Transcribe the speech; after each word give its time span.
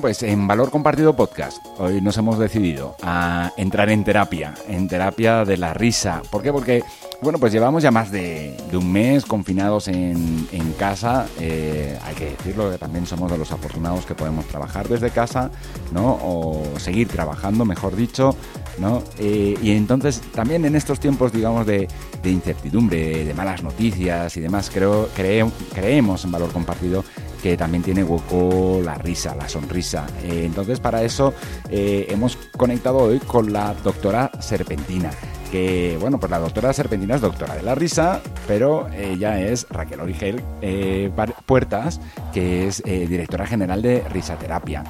Pues 0.00 0.22
en 0.22 0.46
Valor 0.46 0.70
Compartido 0.70 1.14
Podcast, 1.14 1.58
hoy 1.78 2.00
nos 2.00 2.16
hemos 2.16 2.38
decidido 2.38 2.96
a 3.02 3.52
entrar 3.58 3.90
en 3.90 4.02
terapia, 4.02 4.54
en 4.66 4.88
terapia 4.88 5.44
de 5.44 5.58
la 5.58 5.74
risa. 5.74 6.22
¿Por 6.30 6.42
qué? 6.42 6.52
Porque, 6.52 6.82
bueno, 7.20 7.38
pues 7.38 7.52
llevamos 7.52 7.82
ya 7.82 7.90
más 7.90 8.10
de, 8.10 8.56
un 8.72 8.90
mes 8.90 9.26
confinados 9.26 9.88
en, 9.88 10.48
casa. 10.78 11.26
Eh, 11.38 11.98
hay 12.02 12.14
que 12.14 12.30
decirlo, 12.30 12.70
que 12.70 12.78
también 12.78 13.04
somos 13.04 13.30
de 13.30 13.36
los 13.36 13.52
afortunados 13.52 14.06
que 14.06 14.14
podemos 14.14 14.46
trabajar 14.46 14.88
desde 14.88 15.10
casa, 15.10 15.50
¿no? 15.92 16.18
O 16.22 16.62
seguir 16.78 17.08
trabajando, 17.08 17.66
mejor 17.66 17.94
dicho, 17.94 18.34
¿no? 18.80 19.02
Eh, 19.18 19.56
y 19.62 19.72
entonces, 19.72 20.20
también 20.34 20.64
en 20.64 20.74
estos 20.74 20.98
tiempos, 20.98 21.32
digamos, 21.32 21.66
de, 21.66 21.88
incertidumbre, 22.24 23.24
de 23.24 23.34
malas 23.34 23.62
noticias 23.62 24.36
y 24.36 24.40
demás, 24.40 24.70
creo, 24.72 25.08
creemos 25.14 26.24
en 26.24 26.32
Valor 26.32 26.52
Compartido 26.52 27.04
que 27.42 27.56
también 27.56 27.82
tiene 27.82 28.04
hueco 28.04 28.80
la 28.84 28.94
risa, 28.94 29.34
la 29.34 29.48
sonrisa. 29.48 30.06
Eh, 30.22 30.42
entonces 30.44 30.80
para 30.80 31.02
eso 31.02 31.34
eh, 31.70 32.06
hemos 32.10 32.36
conectado 32.56 32.98
hoy 32.98 33.18
con 33.18 33.52
la 33.52 33.74
doctora 33.82 34.30
Serpentina 34.40 35.10
que, 35.50 35.98
bueno, 36.00 36.20
pues 36.20 36.30
la 36.30 36.38
doctora 36.38 36.72
Serpentina 36.72 37.16
es 37.16 37.20
doctora 37.20 37.56
de 37.56 37.64
la 37.64 37.74
risa, 37.74 38.20
pero 38.46 38.88
ella 38.90 39.40
es 39.40 39.66
Raquel 39.68 39.98
Origel 39.98 40.40
eh, 40.62 41.10
Puertas, 41.44 42.00
que 42.32 42.68
es 42.68 42.80
directora 42.84 43.48
general 43.48 43.82
de 43.82 44.04
Risaterapia. 44.08 44.84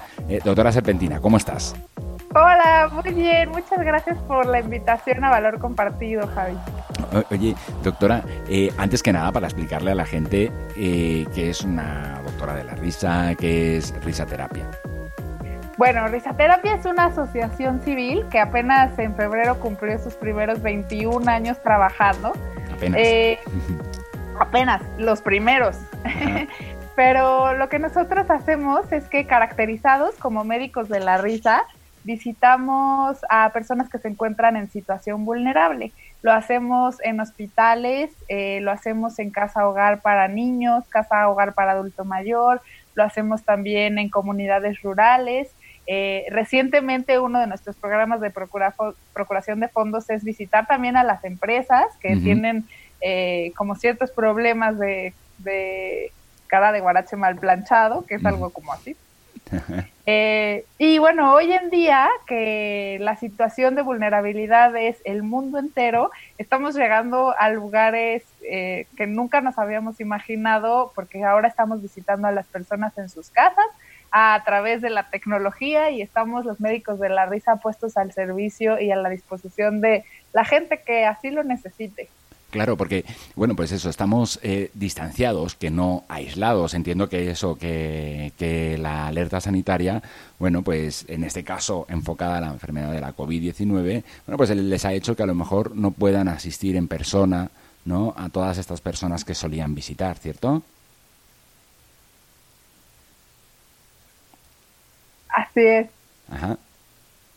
doctora 0.44 0.70
Serpentina, 0.70 1.18
¿cómo 1.18 1.38
estás? 1.38 1.74
Hola, 2.32 2.88
muy 2.92 3.12
bien, 3.12 3.48
muchas 3.50 3.80
gracias 3.80 4.16
por 4.28 4.46
la 4.46 4.60
invitación 4.60 5.24
a 5.24 5.30
Valor 5.30 5.58
Compartido, 5.58 6.28
Javi. 6.28 6.56
Oye, 7.28 7.56
doctora, 7.82 8.22
eh, 8.48 8.72
antes 8.78 9.02
que 9.02 9.12
nada, 9.12 9.32
para 9.32 9.48
explicarle 9.48 9.90
a 9.90 9.94
la 9.96 10.06
gente 10.06 10.52
eh, 10.76 11.26
que 11.34 11.50
es 11.50 11.62
una 11.62 12.20
doctora 12.24 12.54
de 12.54 12.62
la 12.62 12.76
risa, 12.76 13.34
que 13.34 13.78
es 13.78 13.92
risaterapia. 14.04 14.64
Bueno, 15.76 16.06
Risaterapia 16.06 16.74
es 16.74 16.84
una 16.84 17.06
asociación 17.06 17.80
civil 17.80 18.24
que 18.30 18.38
apenas 18.38 18.96
en 18.98 19.16
febrero 19.16 19.58
cumplió 19.58 19.98
sus 19.98 20.14
primeros 20.14 20.62
21 20.62 21.28
años 21.28 21.60
trabajando. 21.62 22.32
Apenas. 22.72 23.00
Eh, 23.02 23.40
apenas, 24.38 24.82
los 24.98 25.20
primeros. 25.20 25.78
Pero 26.94 27.54
lo 27.54 27.68
que 27.68 27.80
nosotros 27.80 28.30
hacemos 28.30 28.92
es 28.92 29.08
que 29.08 29.26
caracterizados 29.26 30.14
como 30.16 30.44
médicos 30.44 30.88
de 30.88 31.00
la 31.00 31.16
risa, 31.16 31.64
visitamos 32.04 33.18
a 33.28 33.50
personas 33.52 33.88
que 33.88 33.98
se 33.98 34.08
encuentran 34.08 34.56
en 34.56 34.70
situación 34.70 35.24
vulnerable. 35.24 35.92
Lo 36.22 36.32
hacemos 36.32 36.96
en 37.02 37.20
hospitales, 37.20 38.10
eh, 38.28 38.60
lo 38.60 38.70
hacemos 38.70 39.18
en 39.18 39.30
casa 39.30 39.68
hogar 39.68 40.00
para 40.00 40.28
niños, 40.28 40.84
casa 40.88 41.28
hogar 41.28 41.54
para 41.54 41.72
adulto 41.72 42.04
mayor, 42.04 42.62
lo 42.94 43.04
hacemos 43.04 43.42
también 43.44 43.98
en 43.98 44.08
comunidades 44.08 44.82
rurales. 44.82 45.54
Eh, 45.86 46.26
recientemente 46.30 47.18
uno 47.18 47.40
de 47.40 47.46
nuestros 47.46 47.76
programas 47.76 48.20
de 48.20 48.30
procuración 48.30 49.60
de 49.60 49.68
fondos 49.68 50.08
es 50.10 50.24
visitar 50.24 50.66
también 50.66 50.96
a 50.96 51.04
las 51.04 51.24
empresas 51.24 51.86
que 52.00 52.16
tienen 52.16 52.64
eh, 53.00 53.52
como 53.56 53.74
ciertos 53.74 54.10
problemas 54.10 54.78
de, 54.78 55.14
de 55.38 56.12
cara 56.46 56.72
de 56.72 56.80
guarache 56.80 57.16
mal 57.16 57.36
planchado, 57.36 58.04
que 58.06 58.16
es 58.16 58.24
algo 58.24 58.50
como 58.50 58.72
así. 58.72 58.96
Eh, 60.12 60.64
y 60.76 60.98
bueno, 60.98 61.32
hoy 61.32 61.52
en 61.52 61.70
día 61.70 62.08
que 62.26 62.98
la 63.00 63.14
situación 63.14 63.76
de 63.76 63.82
vulnerabilidad 63.82 64.74
es 64.74 64.96
el 65.04 65.22
mundo 65.22 65.58
entero, 65.58 66.10
estamos 66.36 66.74
llegando 66.74 67.32
a 67.38 67.48
lugares 67.50 68.24
eh, 68.42 68.88
que 68.96 69.06
nunca 69.06 69.40
nos 69.40 69.56
habíamos 69.56 70.00
imaginado 70.00 70.90
porque 70.96 71.22
ahora 71.22 71.46
estamos 71.46 71.80
visitando 71.80 72.26
a 72.26 72.32
las 72.32 72.48
personas 72.48 72.98
en 72.98 73.08
sus 73.08 73.30
casas 73.30 73.66
a 74.10 74.42
través 74.44 74.82
de 74.82 74.90
la 74.90 75.08
tecnología 75.10 75.90
y 75.90 76.02
estamos 76.02 76.44
los 76.44 76.58
médicos 76.58 76.98
de 76.98 77.10
la 77.10 77.26
risa 77.26 77.56
puestos 77.56 77.96
al 77.96 78.12
servicio 78.12 78.80
y 78.80 78.90
a 78.90 78.96
la 78.96 79.10
disposición 79.10 79.80
de 79.80 80.04
la 80.32 80.44
gente 80.44 80.80
que 80.84 81.04
así 81.04 81.30
lo 81.30 81.44
necesite. 81.44 82.08
Claro, 82.50 82.76
porque, 82.76 83.04
bueno, 83.36 83.54
pues 83.54 83.70
eso, 83.70 83.88
estamos 83.88 84.40
eh, 84.42 84.70
distanciados, 84.74 85.54
que 85.54 85.70
no 85.70 86.04
aislados. 86.08 86.74
Entiendo 86.74 87.08
que 87.08 87.30
eso, 87.30 87.56
que, 87.56 88.32
que, 88.36 88.76
la 88.76 89.06
alerta 89.06 89.40
sanitaria, 89.40 90.02
bueno, 90.38 90.62
pues 90.62 91.04
en 91.08 91.22
este 91.22 91.44
caso 91.44 91.86
enfocada 91.88 92.38
a 92.38 92.40
la 92.40 92.48
enfermedad 92.48 92.92
de 92.92 93.00
la 93.00 93.14
COVID-19, 93.14 94.04
bueno, 94.26 94.36
pues 94.36 94.50
les 94.50 94.84
ha 94.84 94.92
hecho 94.92 95.14
que 95.14 95.22
a 95.22 95.26
lo 95.26 95.34
mejor 95.34 95.76
no 95.76 95.92
puedan 95.92 96.28
asistir 96.28 96.74
en 96.76 96.88
persona, 96.88 97.50
¿no? 97.84 98.14
A 98.16 98.28
todas 98.30 98.58
estas 98.58 98.80
personas 98.80 99.24
que 99.24 99.34
solían 99.34 99.74
visitar, 99.74 100.18
¿cierto? 100.18 100.62
Así 105.28 105.60
es. 105.60 105.88
Ajá. 106.28 106.58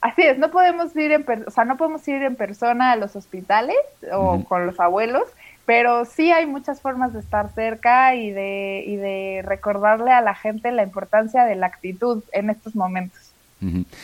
Así 0.03 0.22
es, 0.22 0.38
no 0.38 0.52
podemos 0.52 0.94
ir 0.97 1.14
en, 1.14 1.25
o 1.47 1.50
sea, 1.50 1.64
no 1.64 1.78
podemos 1.78 2.06
ir 2.09 2.22
en 2.24 2.36
persona 2.36 2.91
a 2.91 2.97
los 2.97 3.16
hospitales 3.16 3.78
o 4.12 4.44
con 4.44 4.66
los 4.66 4.78
abuelos, 4.81 5.24
pero 5.66 6.03
sí 6.03 6.30
hay 6.30 6.46
muchas 6.46 6.81
formas 6.81 7.14
de 7.14 7.22
estar 7.22 7.47
cerca 7.53 8.14
y 8.14 8.30
de, 8.31 8.84
y 8.86 8.97
de 8.97 9.41
recordarle 9.46 10.12
a 10.12 10.19
la 10.19 10.36
gente 10.36 10.74
la 10.74 10.84
importancia 10.84 11.46
de 11.46 11.56
la 11.56 11.68
actitud 11.68 12.22
en 12.34 12.50
estos 12.50 12.75
momentos. 12.75 13.31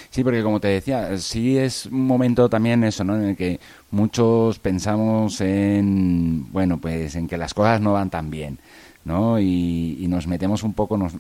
Sí, 0.10 0.24
porque 0.24 0.42
como 0.42 0.62
te 0.62 0.70
decía, 0.70 1.18
sí 1.18 1.58
es 1.58 1.88
un 1.88 2.08
momento 2.08 2.50
también 2.50 2.82
eso, 2.86 3.04
¿no? 3.04 3.18
En 3.18 3.32
el 3.32 3.36
que 3.36 3.60
muchos 3.92 4.58
pensamos 4.58 5.42
en, 5.42 6.50
bueno, 6.54 6.78
pues 6.78 7.14
en 7.16 7.28
que 7.28 7.38
las 7.38 7.54
cosas 7.54 7.82
no 7.82 7.92
van 7.92 8.10
tan 8.10 8.32
bien. 8.32 8.58
¿No? 9.06 9.40
Y, 9.40 10.06
nos 10.10 10.26
metemos 10.26 10.64
un 10.64 10.74
poco, 10.74 10.98
nos, 10.98 11.14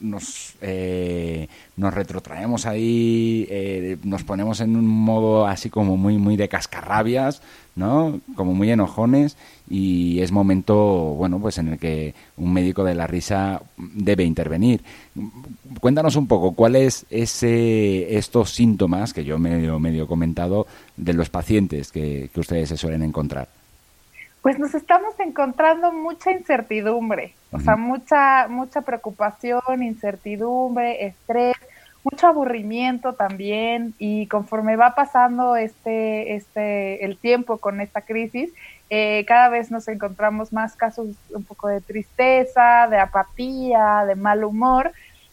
nos, 0.00 0.54
eh, 0.60 1.46
nos 1.76 1.94
retrotraemos 1.94 2.66
ahí, 2.66 3.46
eh, 3.48 3.96
nos 4.02 4.24
ponemos 4.24 4.60
en 4.60 4.74
un 4.74 4.86
modo 4.86 5.46
así 5.46 5.70
como 5.70 5.96
muy, 5.96 6.18
muy 6.18 6.36
de 6.36 6.48
cascarrabias, 6.48 7.40
¿no? 7.76 8.20
Como 8.34 8.52
muy 8.52 8.70
enojones 8.70 9.36
y 9.70 10.20
es 10.20 10.32
momento, 10.32 10.76
bueno, 11.16 11.38
pues 11.38 11.58
en 11.58 11.68
el 11.68 11.78
que 11.78 12.14
un 12.36 12.52
médico 12.52 12.82
de 12.82 12.96
la 12.96 13.06
risa 13.06 13.62
debe 13.76 14.24
intervenir. 14.24 14.82
Cuéntanos 15.80 16.16
un 16.16 16.26
poco, 16.26 16.52
¿cuáles 16.52 17.06
ese, 17.10 18.18
estos 18.18 18.50
síntomas 18.50 19.12
que 19.12 19.24
yo 19.24 19.38
medio, 19.38 19.78
medio 19.78 20.08
comentado 20.08 20.66
de 20.96 21.12
los 21.12 21.30
pacientes 21.30 21.92
que 21.92 22.28
ustedes 22.34 22.70
se 22.70 22.76
suelen 22.76 23.02
encontrar? 23.02 23.61
Pues 24.42 24.58
nos 24.58 24.74
estamos 24.74 25.18
encontrando 25.20 25.92
mucha 25.92 26.32
incertidumbre, 26.32 27.34
o 27.52 27.60
sea, 27.60 27.76
mucha, 27.76 28.48
mucha 28.48 28.82
preocupación, 28.82 29.82
incertidumbre, 29.82 31.06
estrés, 31.06 31.54
mucho 32.02 32.26
aburrimiento 32.26 33.12
también, 33.12 33.94
y 33.98 34.26
conforme 34.26 34.74
va 34.74 34.96
pasando 34.96 35.54
este, 35.54 36.34
este, 36.34 37.04
el 37.04 37.16
tiempo 37.18 37.58
con 37.58 37.80
esta 37.80 38.00
crisis, 38.00 38.52
eh, 38.90 39.24
cada 39.26 39.48
vez 39.48 39.70
nos 39.70 39.86
encontramos 39.86 40.52
más 40.52 40.74
casos 40.74 41.06
un 41.30 41.44
poco 41.44 41.68
de 41.68 41.80
tristeza, 41.80 42.88
de 42.90 42.98
apatía, 42.98 44.04
de 44.06 44.16
mal 44.16 44.44
humor. 44.44 44.92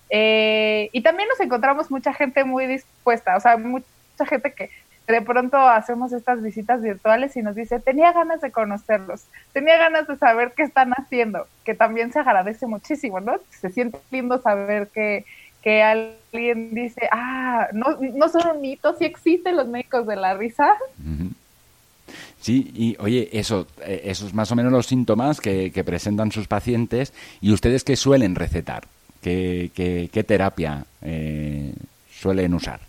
Eh, 0.09 0.89
y 0.94 1.01
también 1.01 1.27
nos 1.27 1.39
encontramos 1.39 1.91
mucha 1.91 2.13
gente 2.13 2.44
muy 2.44 2.67
dispuesta, 2.67 3.35
o 3.35 3.39
sea, 3.39 3.57
mucha 3.57 3.83
gente 4.25 4.53
que 4.53 4.69
de 5.11 5.21
pronto 5.21 5.57
hacemos 5.57 6.13
estas 6.13 6.41
visitas 6.41 6.81
virtuales 6.81 7.35
y 7.35 7.41
nos 7.41 7.56
dice, 7.56 7.79
tenía 7.79 8.13
ganas 8.13 8.41
de 8.41 8.51
conocerlos, 8.51 9.25
tenía 9.53 9.77
ganas 9.77 10.07
de 10.07 10.17
saber 10.17 10.53
qué 10.56 10.63
están 10.63 10.91
haciendo, 10.91 11.47
que 11.63 11.73
también 11.73 12.11
se 12.11 12.19
agradece 12.19 12.67
muchísimo, 12.67 13.19
¿no? 13.19 13.33
Se 13.50 13.69
siente 13.69 14.00
lindo 14.11 14.39
saber 14.41 14.88
que, 14.89 15.25
que 15.63 15.81
alguien 15.81 16.73
dice, 16.75 17.09
ah, 17.11 17.69
no, 17.73 17.97
no 18.00 18.29
son 18.29 18.56
un 18.56 18.61
mito, 18.61 18.95
sí 18.97 19.06
existen 19.06 19.57
los 19.57 19.67
médicos 19.67 20.06
de 20.06 20.15
la 20.15 20.35
risa. 20.35 20.75
Sí, 22.39 22.71
y 22.75 22.95
oye, 23.00 23.29
eso, 23.33 23.67
eh, 23.85 24.01
esos 24.06 24.33
más 24.33 24.51
o 24.51 24.56
menos 24.56 24.71
los 24.71 24.85
síntomas 24.85 25.41
que, 25.41 25.71
presentan 25.85 26.31
sus 26.31 26.47
pacientes 26.47 27.13
y 27.41 27.51
ustedes 27.51 27.83
qué 27.83 27.95
suelen 27.95 28.35
recetar, 28.35 28.83
qué, 29.21 29.71
qué, 29.73 30.23
terapia 30.23 30.85
eh, 31.01 31.73
suelen 32.11 32.53
usar. 32.53 32.79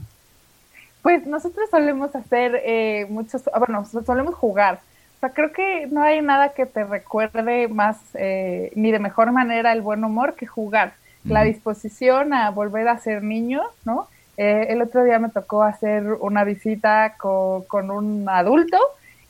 Pues 1.02 1.26
nosotros 1.26 1.70
solemos 1.70 2.14
hacer 2.14 2.60
eh, 2.64 3.06
muchos, 3.08 3.48
ah, 3.52 3.58
bueno, 3.58 3.84
solemos 3.84 4.34
jugar. 4.34 4.80
O 5.16 5.20
sea, 5.20 5.30
creo 5.30 5.52
que 5.52 5.86
no 5.86 6.02
hay 6.02 6.22
nada 6.22 6.50
que 6.50 6.66
te 6.66 6.84
recuerde 6.84 7.68
más 7.68 7.98
eh, 8.14 8.70
ni 8.74 8.90
de 8.90 8.98
mejor 8.98 9.32
manera 9.32 9.72
el 9.72 9.82
buen 9.82 10.04
humor 10.04 10.34
que 10.34 10.46
jugar. 10.46 10.94
La 11.24 11.42
disposición 11.42 12.32
a 12.32 12.50
volver 12.50 12.88
a 12.88 12.98
ser 12.98 13.22
niño, 13.22 13.62
¿no? 13.84 14.08
Eh, 14.38 14.68
el 14.70 14.80
otro 14.80 15.04
día 15.04 15.18
me 15.18 15.28
tocó 15.28 15.62
hacer 15.62 16.04
una 16.20 16.44
visita 16.44 17.16
con, 17.18 17.64
con 17.64 17.90
un 17.90 18.26
adulto 18.26 18.78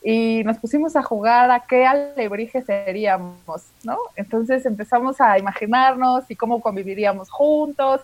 y 0.03 0.43
nos 0.45 0.59
pusimos 0.59 0.97
a 0.97 1.03
jugar 1.03 1.51
a 1.51 1.61
qué 1.61 1.85
alebrije 1.85 2.63
seríamos, 2.63 3.65
¿no? 3.83 3.99
Entonces 4.17 4.65
empezamos 4.65 5.21
a 5.21 5.39
imaginarnos 5.39 6.31
y 6.31 6.37
cómo 6.37 6.61
conviviríamos 6.61 7.29
juntos 7.29 8.01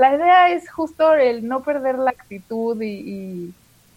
la 0.00 0.14
idea 0.14 0.48
es 0.48 0.70
justo 0.70 1.12
el 1.14 1.46
no 1.46 1.62
perder 1.62 1.98
la 1.98 2.10
actitud 2.10 2.80
y, 2.80 3.52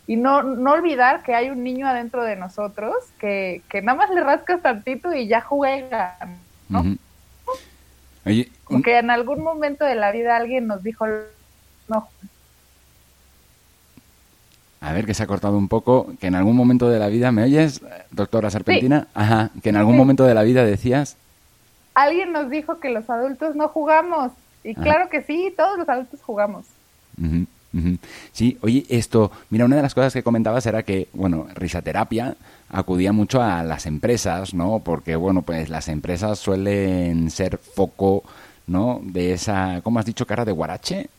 no, 0.05 0.43
no 0.43 0.71
olvidar 0.73 1.23
que 1.23 1.33
hay 1.33 1.49
un 1.49 1.63
niño 1.63 1.87
adentro 1.87 2.25
de 2.25 2.35
nosotros 2.35 2.93
que, 3.19 3.61
nada 3.81 3.97
más 3.97 4.09
le 4.09 4.21
rascas 4.21 4.61
tantito 4.61 5.13
y 5.13 5.27
ya 5.27 5.39
juega, 5.39 6.17
¿no? 6.67 6.83
Porque 8.65 8.97
en 8.97 9.11
algún 9.11 9.41
momento 9.41 9.85
de 9.85 9.95
la 9.95 10.11
vida 10.11 10.35
alguien 10.35 10.67
nos 10.67 10.83
dijo, 10.83 11.05
no. 11.87 12.09
A 14.81 14.91
ver, 14.91 15.05
que 15.05 15.13
se 15.13 15.23
ha 15.23 15.27
cortado 15.27 15.57
un 15.57 15.69
poco, 15.69 16.11
que 16.19 16.27
en 16.27 16.35
algún 16.35 16.57
momento 16.57 16.89
de 16.89 16.99
la 16.99 17.07
vida, 17.07 17.31
¿me 17.31 17.43
oyes, 17.43 17.81
doctora 18.11 18.49
Serpentina? 18.49 19.07
Ajá, 19.13 19.51
que 19.61 19.69
en 19.69 19.77
algún 19.77 19.95
momento 19.95 20.25
de 20.25 20.33
la 20.33 20.43
vida 20.43 20.65
decías... 20.65 21.15
Alguien 21.93 22.33
nos 22.33 22.49
dijo 22.49 22.81
que 22.81 22.89
los 22.89 23.09
adultos 23.09 23.55
no 23.55 23.69
jugamos. 23.69 24.33
Y 24.63 24.75
claro 24.75 25.09
que 25.09 25.21
sí, 25.23 25.53
todos 25.55 25.77
los 25.77 25.89
adultos 25.89 26.21
jugamos. 26.21 26.65
Sí, 28.31 28.57
oye, 28.61 28.85
esto, 28.89 29.31
mira, 29.49 29.65
una 29.65 29.77
de 29.77 29.81
las 29.81 29.95
cosas 29.95 30.13
que 30.13 30.23
comentabas 30.23 30.65
era 30.65 30.83
que, 30.83 31.07
bueno, 31.13 31.47
risaterapia 31.55 32.35
acudía 32.69 33.13
mucho 33.13 33.41
a 33.41 33.63
las 33.63 33.85
empresas, 33.85 34.53
¿no? 34.53 34.79
Porque, 34.79 35.15
bueno, 35.15 35.41
pues 35.41 35.69
las 35.69 35.87
empresas 35.87 36.37
suelen 36.39 37.31
ser 37.31 37.57
foco, 37.57 38.23
¿no? 38.67 38.99
De 39.03 39.33
esa, 39.33 39.81
¿cómo 39.83 39.99
has 39.99 40.05
dicho, 40.05 40.27
cara 40.27 40.45
de 40.45 40.51
guarache? 40.51 41.09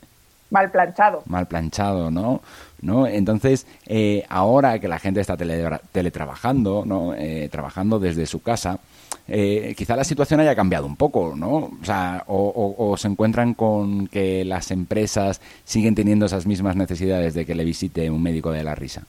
Mal 0.51 0.71
planchado. 0.71 1.23
Mal 1.27 1.47
planchado, 1.47 2.11
¿no? 2.13 2.41
¿No? 2.81 3.07
Entonces, 3.09 3.67
eh, 3.87 4.25
ahora 4.29 4.79
que 4.79 4.87
la 4.87 5.01
gente 5.01 5.21
está 5.21 5.37
teletrabajando, 5.37 6.85
¿no? 6.87 7.15
Eh, 7.15 7.49
trabajando 7.51 7.99
desde 7.99 8.27
su 8.27 8.43
casa, 8.43 8.79
eh, 9.27 9.75
quizá 9.77 9.97
la 9.97 10.05
situación 10.05 10.41
haya 10.41 10.55
cambiado 10.55 10.87
un 10.87 10.97
poco, 10.97 11.35
¿no? 11.35 11.71
O 11.81 11.85
sea, 11.85 12.25
o, 12.27 12.95
se 12.99 13.09
encuentran 13.09 13.55
con 13.55 14.07
que 14.09 14.45
las 14.45 14.71
empresas 14.71 15.41
siguen 15.65 15.95
teniendo 15.95 16.27
esas 16.27 16.47
mismas 16.47 16.77
necesidades 16.77 17.33
de 17.35 17.47
que 17.47 17.55
le 17.55 17.65
visite 17.65 18.11
un 18.11 18.23
médico 18.23 18.51
de 18.51 18.65
la 18.65 18.75
risa. 18.75 19.05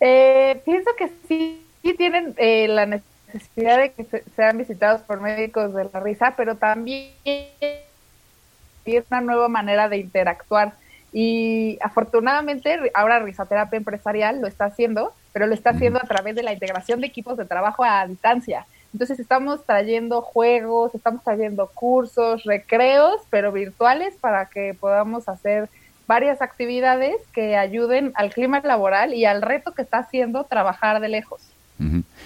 Eh, 0.00 0.60
pienso 0.64 0.90
que 0.98 1.08
sí, 1.26 1.64
tienen 1.96 2.34
eh, 2.36 2.68
la 2.68 2.86
necesidad 2.86 3.78
de 3.78 3.92
que 3.92 4.22
sean 4.36 4.58
visitados 4.58 5.00
por 5.02 5.20
médicos 5.20 5.72
de 5.72 5.88
la 5.90 6.00
risa, 6.00 6.34
pero 6.36 6.56
también 6.56 7.10
es 7.24 9.04
una 9.10 9.20
nueva 9.22 9.48
manera 9.48 9.88
de 9.88 9.98
interactuar. 9.98 10.74
Y 11.14 11.78
afortunadamente 11.80 12.90
ahora 12.92 13.20
Risaterapia 13.20 13.76
Empresarial 13.76 14.40
lo 14.40 14.48
está 14.48 14.66
haciendo, 14.66 15.14
pero 15.32 15.46
lo 15.46 15.54
está 15.54 15.70
haciendo 15.70 15.98
a 15.98 16.06
través 16.06 16.34
de 16.34 16.42
la 16.42 16.52
integración 16.52 17.00
de 17.00 17.06
equipos 17.06 17.38
de 17.38 17.44
trabajo 17.44 17.84
a 17.84 18.06
distancia. 18.06 18.66
Entonces 18.94 19.18
estamos 19.18 19.64
trayendo 19.66 20.22
juegos, 20.22 20.94
estamos 20.94 21.22
trayendo 21.24 21.66
cursos, 21.66 22.44
recreos, 22.44 23.20
pero 23.28 23.50
virtuales 23.50 24.14
para 24.20 24.46
que 24.46 24.72
podamos 24.72 25.28
hacer 25.28 25.68
varias 26.06 26.40
actividades 26.40 27.16
que 27.32 27.56
ayuden 27.56 28.12
al 28.14 28.32
clima 28.32 28.60
laboral 28.60 29.12
y 29.12 29.24
al 29.24 29.42
reto 29.42 29.72
que 29.72 29.82
está 29.82 29.98
haciendo 29.98 30.44
trabajar 30.44 31.00
de 31.00 31.08
lejos. 31.08 31.42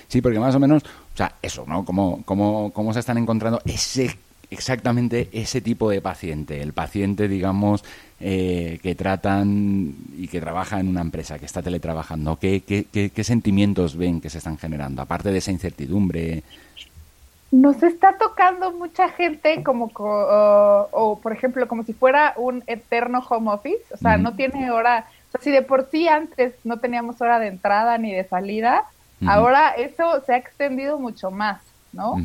Sí, 0.09 0.21
porque 0.21 0.39
más 0.39 0.55
o 0.55 0.61
menos, 0.61 0.85
o 0.85 1.17
sea, 1.17 1.33
eso, 1.41 1.65
¿no? 1.67 1.87
¿Cómo, 1.87 2.23
cómo, 2.27 2.71
cómo 2.75 2.93
se 2.93 3.01
están 3.01 3.17
encontrando 3.17 3.61
ese 3.65 4.19
exactamente 4.51 5.29
ese 5.33 5.61
tipo 5.61 5.91
de 5.91 6.01
paciente, 6.01 6.61
el 6.63 6.73
paciente, 6.75 7.29
digamos, 7.29 7.85
eh, 8.21 8.81
que 8.83 8.97
tratan 8.97 9.95
y 10.17 10.27
que 10.27 10.41
trabaja 10.41 10.81
en 10.81 10.89
una 10.89 11.03
empresa, 11.03 11.39
que 11.39 11.47
está 11.47 11.63
teletrabajando, 11.63 12.37
¿qué, 12.37 12.63
qué, 12.63 13.11
qué, 13.11 13.25
sentimientos 13.25 13.97
ven 13.97 14.21
que 14.21 14.29
se 14.29 14.39
están 14.39 14.59
generando, 14.59 15.03
aparte 15.03 15.31
de 15.31 15.39
esa 15.39 15.53
incertidumbre? 15.53 16.43
Nos 17.53 17.81
está 17.83 18.19
tocando 18.19 18.73
mucha 18.73 19.09
gente 19.11 19.63
como, 19.63 19.93
o, 19.95 21.21
por 21.23 21.33
ejemplo, 21.33 21.69
como 21.69 21.85
si 21.85 21.93
fuera 21.93 22.35
un 22.37 22.65
eterno 22.67 23.21
home 23.21 23.53
office, 23.53 23.85
o 23.95 23.97
sea, 23.97 24.17
no 24.17 24.35
tiene 24.35 24.71
hora, 24.73 25.07
o 25.29 25.31
sea, 25.31 25.41
si 25.41 25.53
de 25.53 25.63
por 25.63 25.89
sí 25.89 26.09
antes 26.09 26.55
no 26.65 26.79
teníamos 26.79 27.21
hora 27.21 27.39
de 27.39 27.47
entrada 27.47 27.99
ni 27.99 28.13
de 28.13 28.25
salida, 28.25 28.85
ahora 29.27 29.71
eso 29.71 30.25
se 30.27 30.35
ha 30.35 30.39
extendido 30.39 30.99
mucho 30.99 31.31
más, 31.31 31.61
¿no? 31.93 32.17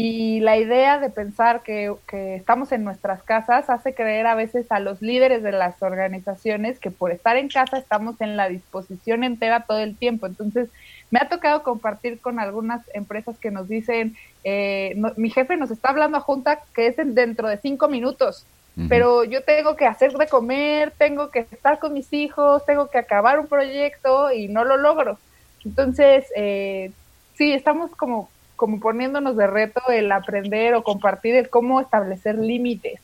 Y 0.00 0.38
la 0.38 0.56
idea 0.56 1.00
de 1.00 1.10
pensar 1.10 1.64
que, 1.64 1.92
estamos 2.12 2.70
en 2.70 2.84
nuestras 2.84 3.20
casas 3.24 3.68
hace 3.68 3.94
creer 3.94 4.28
a 4.28 4.36
veces 4.36 4.70
a 4.70 4.78
los 4.78 5.02
líderes 5.02 5.42
de 5.42 5.50
las 5.50 5.82
organizaciones 5.82 6.78
que 6.78 6.92
por 6.92 7.10
estar 7.10 7.36
en 7.36 7.48
casa 7.48 7.78
estamos 7.78 8.20
en 8.20 8.36
la 8.36 8.48
disposición 8.48 9.24
entera 9.24 9.64
todo 9.66 9.80
el 9.80 9.96
tiempo. 9.96 10.28
Entonces, 10.28 10.68
me 11.10 11.18
ha 11.18 11.28
tocado 11.28 11.64
compartir 11.64 12.20
con 12.20 12.38
algunas 12.38 12.82
empresas 12.94 13.38
que 13.38 13.50
nos 13.50 13.66
dicen, 13.66 14.16
eh, 14.44 14.94
mi 15.16 15.30
jefe 15.30 15.56
nos 15.56 15.72
está 15.72 15.88
hablando 15.88 16.18
a 16.18 16.20
junta 16.20 16.60
que 16.76 16.86
es 16.86 16.94
dentro 16.96 17.48
de 17.48 17.58
cinco 17.58 17.88
minutos, 17.88 18.46
pero 18.88 19.24
yo 19.24 19.42
tengo 19.42 19.74
que 19.74 19.86
hacer 19.86 20.12
de 20.12 20.28
comer, 20.28 20.92
tengo 20.96 21.30
que 21.30 21.40
estar 21.40 21.80
con 21.80 21.92
mis 21.92 22.12
hijos, 22.12 22.64
tengo 22.64 22.88
que 22.88 22.98
acabar 22.98 23.40
un 23.40 23.48
proyecto 23.48 24.30
y 24.30 24.46
no 24.46 24.62
lo 24.62 24.76
logro. 24.76 25.18
Entonces, 25.64 26.24
eh, 26.36 26.92
sí, 27.34 27.52
estamos 27.52 27.90
como 27.96 28.28
como 28.58 28.80
poniéndonos 28.80 29.36
de 29.36 29.46
reto 29.46 29.80
el 29.88 30.10
aprender 30.10 30.74
o 30.74 30.82
compartir 30.82 31.36
el 31.36 31.48
cómo 31.48 31.80
establecer 31.80 32.36
límites. 32.36 33.00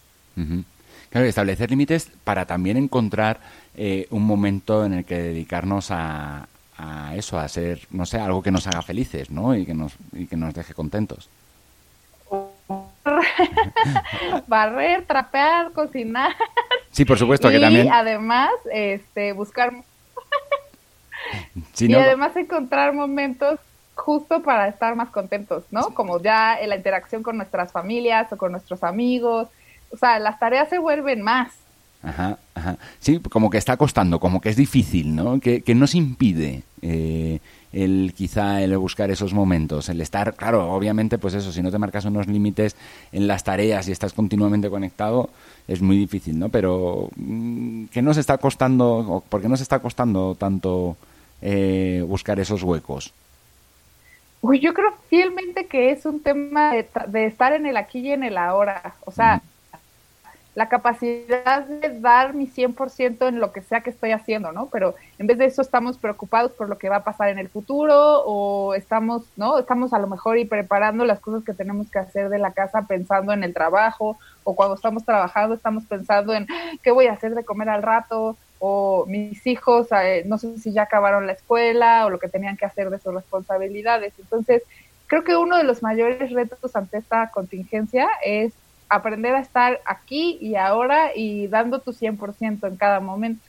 Claro, 1.11 1.29
establecer 1.29 1.71
límites 1.71 2.11
para 2.25 2.45
también 2.45 2.77
encontrar 2.77 3.39
eh, 3.77 4.09
un 4.11 4.25
momento 4.25 4.85
en 4.85 4.95
el 4.95 5.05
que 5.05 5.17
dedicarnos 5.17 5.93
a, 5.93 6.49
a, 6.77 7.15
eso, 7.15 7.39
a 7.39 7.45
hacer, 7.45 7.83
no 7.91 8.05
sé, 8.05 8.19
algo 8.19 8.43
que 8.43 8.51
nos 8.51 8.67
haga 8.67 8.83
felices, 8.83 9.31
¿no? 9.31 9.55
Y 9.55 9.65
que 9.65 9.75
nos, 9.75 9.95
y 10.13 10.27
que 10.27 10.37
nos 10.37 10.53
deje 10.55 10.75
contentos. 10.75 11.31
Barrer, 14.49 15.07
trapear, 15.07 15.71
cocinar. 15.71 16.33
Sí, 16.91 17.05
por 17.05 17.17
supuesto, 17.17 17.49
que 17.49 17.61
también. 17.61 17.87
Y 17.87 17.91
además, 17.91 18.51
este, 18.73 19.33
buscar. 19.33 19.73
y 21.79 21.95
además 21.95 22.35
encontrar 22.35 22.93
momentos 22.93 23.61
justo 23.95 24.43
para 24.43 24.69
estar 24.69 24.97
más 24.97 25.11
contentos, 25.11 25.65
¿no? 25.71 25.95
Como 25.95 26.21
ya 26.21 26.59
en 26.59 26.69
la 26.69 26.77
interacción 26.77 27.23
con 27.23 27.37
nuestras 27.37 27.73
familias 27.73 28.33
o 28.33 28.37
con 28.37 28.53
nuestros 28.53 28.83
amigos. 28.83 29.49
O 29.91 29.97
sea, 29.97 30.19
las 30.19 30.39
tareas 30.39 30.69
se 30.69 30.79
vuelven 30.79 31.23
más. 31.23 31.53
Ajá, 32.03 32.39
ajá. 32.55 32.77
Sí, 32.99 33.19
como 33.19 33.49
que 33.49 33.57
está 33.57 33.77
costando, 33.77 34.21
como 34.21 34.41
que 34.41 34.51
es 34.51 34.57
difícil, 34.57 35.15
¿no? 35.15 35.41
Que, 35.41 35.63
que 35.63 35.75
nos 35.75 35.95
impide 35.95 36.63
eh, 36.83 37.39
el 37.73 38.13
quizá 38.15 38.63
el 38.63 38.77
buscar 38.77 39.11
esos 39.11 39.33
momentos, 39.33 39.89
el 39.89 40.03
estar, 40.03 40.35
claro, 40.35 40.71
obviamente, 40.71 41.17
pues 41.17 41.33
eso, 41.33 41.51
si 41.51 41.63
no 41.63 41.71
te 41.71 41.79
marcas 41.79 42.05
unos 42.05 42.27
límites 42.27 42.77
en 43.11 43.27
las 43.27 43.43
tareas 43.43 43.89
y 43.89 43.93
estás 43.93 44.13
continuamente 44.13 44.69
conectado, 44.69 45.31
es 45.67 45.81
muy 45.81 45.97
difícil, 45.97 46.39
¿no? 46.39 46.51
Pero 46.51 47.09
mm, 47.17 47.87
¿qué 47.87 48.03
nos 48.03 48.19
está 48.19 48.37
costando, 48.37 48.99
o 48.99 49.21
por 49.23 49.41
qué 49.41 49.49
nos 49.49 49.63
está 49.63 49.79
costando 49.79 50.35
tanto 50.35 50.99
eh, 51.41 52.05
buscar 52.07 52.39
esos 52.39 52.63
huecos? 52.63 53.15
Uy, 54.47 54.61
yo 54.61 54.75
creo 54.75 54.93
fielmente 55.09 55.69
que 55.69 55.91
es 55.91 56.05
un 56.05 56.21
tema 56.21 56.75
de, 56.75 57.25
estar 57.25 57.55
en 57.55 57.65
el 57.65 57.79
aquí 57.79 58.01
y 58.01 58.13
en 58.13 58.23
el 58.25 58.37
ahora. 58.37 58.95
O 59.07 59.11
sea, 59.11 59.41
la 60.55 60.69
capacidad 60.69 61.65
de 61.67 62.01
dar 62.01 62.35
mi 62.35 62.47
100% 62.47 63.29
en 63.29 63.41
lo 63.41 63.53
que 63.53 63.61
sea 63.61 63.81
que 63.81 63.91
estoy 63.91 64.13
haciendo, 64.13 64.53
¿no? 64.53 64.67
Pero 64.67 64.95
en 65.19 65.27
vez 65.27 65.39
de 65.39 65.47
eso 65.47 65.63
estamos 65.63 65.99
preocupados 65.99 66.53
por 66.53 66.69
lo 66.69 66.79
que 66.79 66.89
va 66.89 66.97
a 66.97 67.05
pasar 67.05 67.29
en 67.29 67.39
el 67.39 67.49
futuro 67.49 68.23
o 68.25 68.75
estamos, 68.75 69.25
¿no? 69.37 69.59
Estamos 69.59 69.93
a 69.93 69.99
lo 69.99 70.07
mejor 70.07 70.39
y 70.39 70.45
preparando 70.45 71.05
las 71.05 71.19
cosas 71.19 71.43
que 71.45 71.55
tenemos 71.55 71.91
que 71.91 71.99
hacer 71.99 72.29
de 72.29 72.39
la 72.39 72.53
casa 72.53 72.83
pensando 72.83 73.33
en 73.33 73.43
el 73.43 73.53
trabajo 73.53 74.17
o 74.45 74.55
cuando 74.55 74.77
estamos 74.77 75.05
trabajando 75.05 75.57
estamos 75.57 75.85
pensando 75.85 76.33
en 76.33 76.47
qué 76.83 76.93
voy 76.93 77.07
a 77.07 77.13
hacer 77.13 77.35
de 77.35 77.45
comer 77.45 77.69
al 77.69 77.83
rato 77.83 78.37
o 78.61 79.05
mis 79.07 79.47
hijos, 79.47 79.89
eh, 79.93 80.23
no 80.27 80.39
sé 80.39 80.57
si 80.59 80.73
ya 80.73 80.83
acabaron 80.83 81.27
la 81.27 81.33
escuela 81.33 82.07
o 82.07 82.11
lo 82.11 82.19
que 82.19 82.29
tenían 82.29 82.57
que 82.57 82.65
hacer 82.65 82.91
de 82.91 82.99
sus 82.99 83.13
responsabilidades. 83.13 84.15
Entonces, 84.19 84.63
creo 85.07 85.25
que 85.25 85.37
uno 85.37 85.57
de 85.57 85.65
los 85.65 85.83
mayores 85.83 86.31
retos 86.33 86.75
ante 86.77 86.99
esta 86.99 87.31
contingencia 87.31 88.09
es 88.25 88.55
aprender 88.89 89.35
a 89.35 89.41
estar 89.41 89.81
aquí 89.87 90.39
y 90.41 90.57
ahora 90.57 91.11
y 91.15 91.47
dando 91.49 91.81
tu 91.81 91.93
100% 91.93 92.69
en 92.69 92.77
cada 92.77 93.01
momento. 93.01 93.43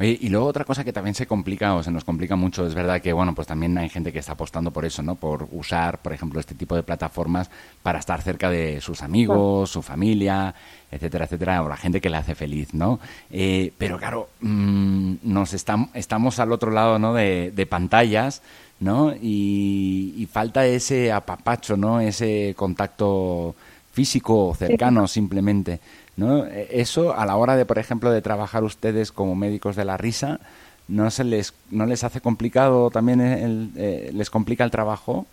Oye, 0.00 0.18
y 0.22 0.28
luego 0.30 0.46
otra 0.46 0.64
cosa 0.64 0.84
que 0.84 0.92
también 0.92 1.14
se 1.14 1.26
complica 1.26 1.74
o 1.74 1.82
se 1.82 1.90
nos 1.90 2.02
complica 2.02 2.34
mucho, 2.34 2.66
es 2.66 2.74
verdad 2.74 3.02
que, 3.02 3.12
bueno, 3.12 3.34
pues 3.34 3.46
también 3.46 3.76
hay 3.76 3.90
gente 3.90 4.10
que 4.10 4.20
está 4.20 4.32
apostando 4.32 4.70
por 4.70 4.86
eso, 4.86 5.02
¿no? 5.02 5.16
Por 5.16 5.48
usar, 5.52 5.98
por 5.98 6.14
ejemplo, 6.14 6.40
este 6.40 6.54
tipo 6.54 6.74
de 6.74 6.82
plataformas 6.82 7.50
para 7.82 7.98
estar 7.98 8.22
cerca 8.22 8.48
de 8.48 8.80
sus 8.80 9.02
amigos, 9.02 9.70
su 9.70 9.82
familia, 9.82 10.54
etcétera, 10.90 11.26
etcétera, 11.26 11.62
o 11.62 11.68
la 11.68 11.76
gente 11.76 12.00
que 12.00 12.08
le 12.08 12.16
hace 12.16 12.34
feliz, 12.34 12.72
¿no? 12.72 13.00
Eh, 13.30 13.70
pero 13.76 13.98
claro, 13.98 14.30
mm, 14.40 15.16
nos 15.24 15.52
estamos 15.52 16.38
al 16.38 16.52
otro 16.52 16.70
lado, 16.70 16.98
¿no? 16.98 17.12
De, 17.12 17.66
pantallas, 17.68 18.40
¿no? 18.80 19.12
Y, 19.14 20.14
y, 20.16 20.24
falta 20.26 20.64
ese 20.64 21.12
apapacho, 21.12 21.76
¿no? 21.76 22.00
Ese 22.00 22.54
contacto 22.56 23.54
físico 23.98 24.54
cercano 24.56 25.08
simplemente. 25.08 25.80
¿no? 26.16 26.46
E, 26.46 26.68
eso 26.70 27.18
a 27.18 27.26
la 27.26 27.34
hora 27.36 27.56
de, 27.56 27.66
por 27.66 27.80
ejemplo, 27.80 28.12
de 28.12 28.22
trabajar 28.22 28.62
ustedes 28.62 29.10
como 29.10 29.34
médicos 29.34 29.74
de 29.74 29.84
la 29.84 29.96
risa, 29.96 30.38
¿no 30.86 31.10
se 31.10 31.24
les, 31.24 31.52
no 31.72 31.84
les 31.84 32.04
hace 32.04 32.20
complicado 32.20 32.90
también, 32.90 33.20
el, 33.20 33.72
eh, 33.76 34.10
les 34.14 34.30
complica 34.30 34.62
el 34.62 34.70
trabajo? 34.70 35.26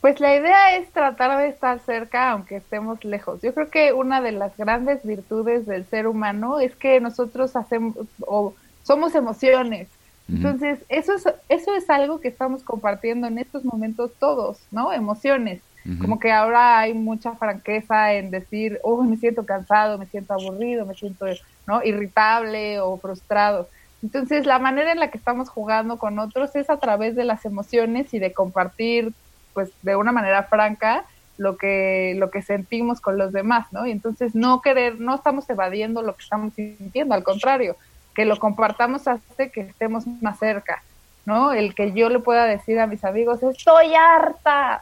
Pues 0.00 0.20
la 0.20 0.34
idea 0.34 0.76
es 0.78 0.88
tratar 0.90 1.36
de 1.38 1.48
estar 1.48 1.78
cerca 1.80 2.30
aunque 2.30 2.56
estemos 2.56 3.04
lejos. 3.04 3.42
Yo 3.42 3.52
creo 3.52 3.68
que 3.68 3.92
una 3.92 4.22
de 4.22 4.32
las 4.32 4.56
grandes 4.56 5.04
virtudes 5.04 5.66
del 5.66 5.84
ser 5.84 6.06
humano 6.06 6.60
es 6.60 6.74
que 6.74 6.98
nosotros 6.98 7.56
hacemos 7.56 7.94
o 8.26 8.54
somos 8.84 9.14
emociones. 9.14 9.88
Entonces, 10.30 10.78
eso 10.88 11.12
es, 11.12 11.26
eso 11.50 11.74
es 11.74 11.90
algo 11.90 12.20
que 12.20 12.28
estamos 12.28 12.62
compartiendo 12.62 13.26
en 13.26 13.36
estos 13.36 13.62
momentos 13.66 14.10
todos, 14.18 14.58
¿no? 14.70 14.90
Emociones. 14.90 15.60
Como 16.00 16.18
que 16.18 16.32
ahora 16.32 16.78
hay 16.78 16.94
mucha 16.94 17.34
franqueza 17.34 18.14
en 18.14 18.30
decir, 18.30 18.80
oh, 18.82 19.02
me 19.02 19.18
siento 19.18 19.44
cansado, 19.44 19.98
me 19.98 20.06
siento 20.06 20.32
aburrido, 20.32 20.86
me 20.86 20.94
siento 20.94 21.26
¿no? 21.66 21.82
irritable 21.84 22.80
o 22.80 22.96
frustrado. 22.96 23.68
Entonces, 24.02 24.46
la 24.46 24.58
manera 24.58 24.92
en 24.92 25.00
la 25.00 25.10
que 25.10 25.18
estamos 25.18 25.50
jugando 25.50 25.98
con 25.98 26.18
otros 26.18 26.56
es 26.56 26.70
a 26.70 26.78
través 26.78 27.16
de 27.16 27.24
las 27.24 27.44
emociones 27.44 28.14
y 28.14 28.18
de 28.18 28.32
compartir, 28.32 29.12
pues, 29.52 29.72
de 29.82 29.96
una 29.96 30.12
manera 30.12 30.44
franca 30.44 31.04
lo 31.36 31.56
que 31.56 32.14
lo 32.16 32.30
que 32.30 32.42
sentimos 32.42 33.00
con 33.00 33.18
los 33.18 33.32
demás, 33.32 33.66
¿no? 33.72 33.86
Y 33.86 33.90
entonces 33.90 34.34
no 34.34 34.60
querer, 34.60 35.00
no 35.00 35.14
estamos 35.14 35.48
evadiendo 35.50 36.02
lo 36.02 36.14
que 36.14 36.22
estamos 36.22 36.54
sintiendo, 36.54 37.14
al 37.14 37.24
contrario, 37.24 37.76
que 38.14 38.24
lo 38.24 38.38
compartamos 38.38 39.08
hace 39.08 39.50
que 39.50 39.62
estemos 39.62 40.06
más 40.06 40.38
cerca, 40.38 40.82
¿no? 41.26 41.52
El 41.52 41.74
que 41.74 41.92
yo 41.92 42.08
le 42.08 42.20
pueda 42.20 42.44
decir 42.44 42.78
a 42.78 42.86
mis 42.86 43.04
amigos, 43.04 43.42
estoy 43.42 43.94
harta, 43.94 44.80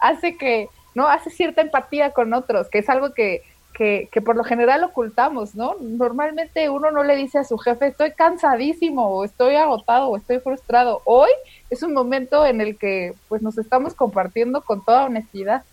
hace 0.00 0.36
que, 0.36 0.68
¿no? 0.94 1.08
Hace 1.08 1.30
cierta 1.30 1.60
empatía 1.60 2.10
con 2.12 2.32
otros, 2.34 2.68
que 2.68 2.78
es 2.78 2.88
algo 2.88 3.12
que, 3.14 3.42
que, 3.74 4.08
que, 4.10 4.20
por 4.20 4.36
lo 4.36 4.44
general 4.44 4.84
ocultamos, 4.84 5.54
¿no? 5.54 5.76
Normalmente 5.80 6.68
uno 6.68 6.90
no 6.90 7.04
le 7.04 7.16
dice 7.16 7.38
a 7.38 7.44
su 7.44 7.58
jefe, 7.58 7.86
estoy 7.86 8.12
cansadísimo, 8.12 9.08
o 9.08 9.24
estoy 9.24 9.56
agotado, 9.56 10.08
o 10.08 10.16
estoy 10.16 10.38
frustrado. 10.40 11.02
Hoy 11.04 11.30
es 11.70 11.82
un 11.82 11.92
momento 11.92 12.44
en 12.44 12.60
el 12.60 12.76
que, 12.76 13.14
pues, 13.28 13.42
nos 13.42 13.58
estamos 13.58 13.94
compartiendo 13.94 14.62
con 14.62 14.84
toda 14.84 15.04
honestidad. 15.04 15.64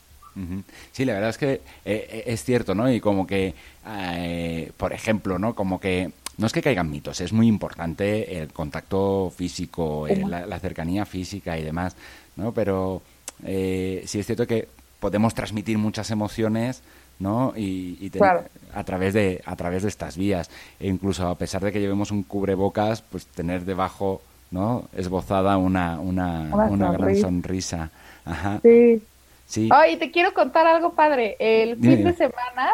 Sí, 0.92 1.04
la 1.04 1.14
verdad 1.14 1.32
es 1.32 1.38
que 1.38 1.54
eh, 1.54 1.62
eh, 1.86 2.24
es 2.28 2.44
cierto, 2.44 2.76
¿no? 2.76 2.92
Y 2.92 3.00
como 3.00 3.26
que, 3.26 3.56
eh, 3.88 4.72
por 4.78 4.94
ejemplo, 4.94 5.40
¿no? 5.40 5.56
Como 5.56 5.80
que 5.80 6.12
no 6.38 6.46
es 6.46 6.54
que 6.54 6.62
caigan 6.62 6.92
mitos, 6.92 7.22
es 7.22 7.34
muy 7.34 7.48
importante 7.48 8.38
el 8.38 8.54
contacto 8.54 9.34
físico, 9.36 10.08
la, 10.08 10.46
la, 10.46 10.60
cercanía 10.60 11.06
física 11.06 11.58
y 11.58 11.64
demás, 11.64 11.96
¿no? 12.36 12.52
Pero 12.52 13.02
eh, 13.46 14.04
sí 14.06 14.20
es 14.20 14.26
cierto 14.26 14.48
que 14.48 14.68
podemos 15.00 15.34
transmitir 15.34 15.78
muchas 15.78 16.12
emociones 16.12 16.82
¿no? 17.20 17.54
Y, 17.56 18.12
a 18.74 18.84
través 18.84 19.14
de 19.14 19.42
a 19.46 19.56
través 19.56 19.84
de 19.84 19.90
estas 19.90 20.18
vías 20.18 20.50
e 20.80 20.88
incluso 20.88 21.28
a 21.28 21.36
pesar 21.36 21.64
de 21.64 21.72
que 21.72 21.80
llevemos 21.80 22.12
un 22.12 22.24
cubrebocas, 22.24 23.02
pues 23.02 23.26
tener 23.26 23.66
debajo, 23.66 24.22
¿no? 24.52 24.86
Esbozada 24.96 25.58
una 25.58 26.00
una, 26.00 26.50
una, 26.70 26.92
gran 26.92 27.16
sonrisa. 27.16 27.90
Ajá. 28.26 28.60
Sí. 28.62 29.02
Sí. 29.46 29.70
Ay, 29.72 29.96
te 29.96 30.12
quiero 30.12 30.34
contar 30.34 30.68
algo 30.68 30.92
padre. 30.92 31.38
El 31.40 31.78
fin 31.78 32.04
de 32.04 32.14
semana, 32.14 32.74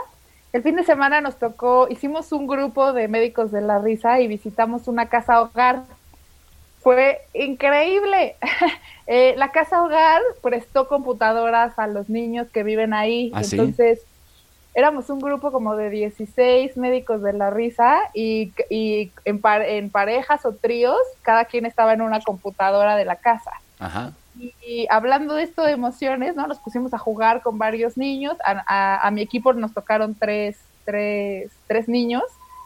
el 0.53 0.63
fin 0.63 0.75
de 0.75 0.83
semana 0.83 1.21
nos 1.21 1.37
tocó, 1.37 1.87
hicimos 1.87 2.31
un 2.31 2.47
grupo 2.47 2.93
de 2.93 3.07
médicos 3.07 3.51
de 3.51 3.61
la 3.61 3.77
risa 3.77 4.19
y 4.19 4.27
visitamos 4.27 4.87
una 4.87 5.05
casa 5.05 5.41
hogar. 5.41 5.83
Fue 6.83 7.21
increíble. 7.33 8.35
Eh, 9.05 9.35
la 9.35 9.51
casa 9.51 9.83
hogar 9.83 10.21
prestó 10.41 10.87
computadoras 10.87 11.77
a 11.77 11.87
los 11.87 12.07
niños 12.07 12.47
que 12.53 12.63
viven 12.63 12.93
ahí. 12.93 13.33
¿Ah, 13.35 13.41
entonces, 13.43 13.99
éramos 14.73 15.09
un 15.09 15.19
grupo 15.19 15.51
como 15.51 15.75
de 15.75 15.89
16 15.89 16.77
médicos 16.77 17.21
de 17.21 17.33
la 17.33 17.49
risa 17.49 17.99
y, 18.13 18.53
y 18.69 19.11
en, 19.25 19.41
en, 19.43 19.89
parejas 19.89 20.45
o 20.45 20.53
tríos, 20.53 20.97
cada 21.21 21.43
quien 21.43 21.65
estaba 21.65 21.91
en 21.91 22.01
una 22.01 22.21
computadora 22.21 22.95
de 22.95 23.03
la 23.03 23.17
casa. 23.17 23.51
Y, 24.39 24.87
hablando 24.89 25.35
de 25.35 25.43
esto 25.43 25.63
de 25.63 25.73
emociones, 25.73 26.37
¿no? 26.37 26.47
Nos 26.47 26.59
pusimos 26.59 26.93
a 26.93 26.97
jugar 26.97 27.41
con 27.41 27.57
varios 27.57 27.97
niños. 27.97 28.37
A, 28.45 29.05
a, 29.05 29.11
mi 29.11 29.21
equipo 29.21 29.51
nos 29.51 29.73
tocaron 29.73 30.15
tres, 30.15 30.57
tres, 30.85 31.51
tres 31.67 31.89
niños 31.89 32.23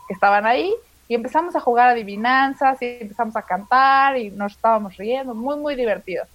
que 0.08 0.14
estaban 0.14 0.46
ahí 0.46 0.72
y 1.08 1.16
empezamos 1.16 1.56
a 1.56 1.60
jugar 1.60 1.90
adivinanzas 1.90 2.82
y 2.82 2.98
empezamos 3.02 3.36
a 3.36 3.42
cantar 3.42 4.18
y 4.18 4.30
nos 4.30 4.54
estábamos 4.54 4.98
riendo, 4.98 5.34
muy, 5.34 5.58
muy 5.58 5.76
divertido. 5.76 6.26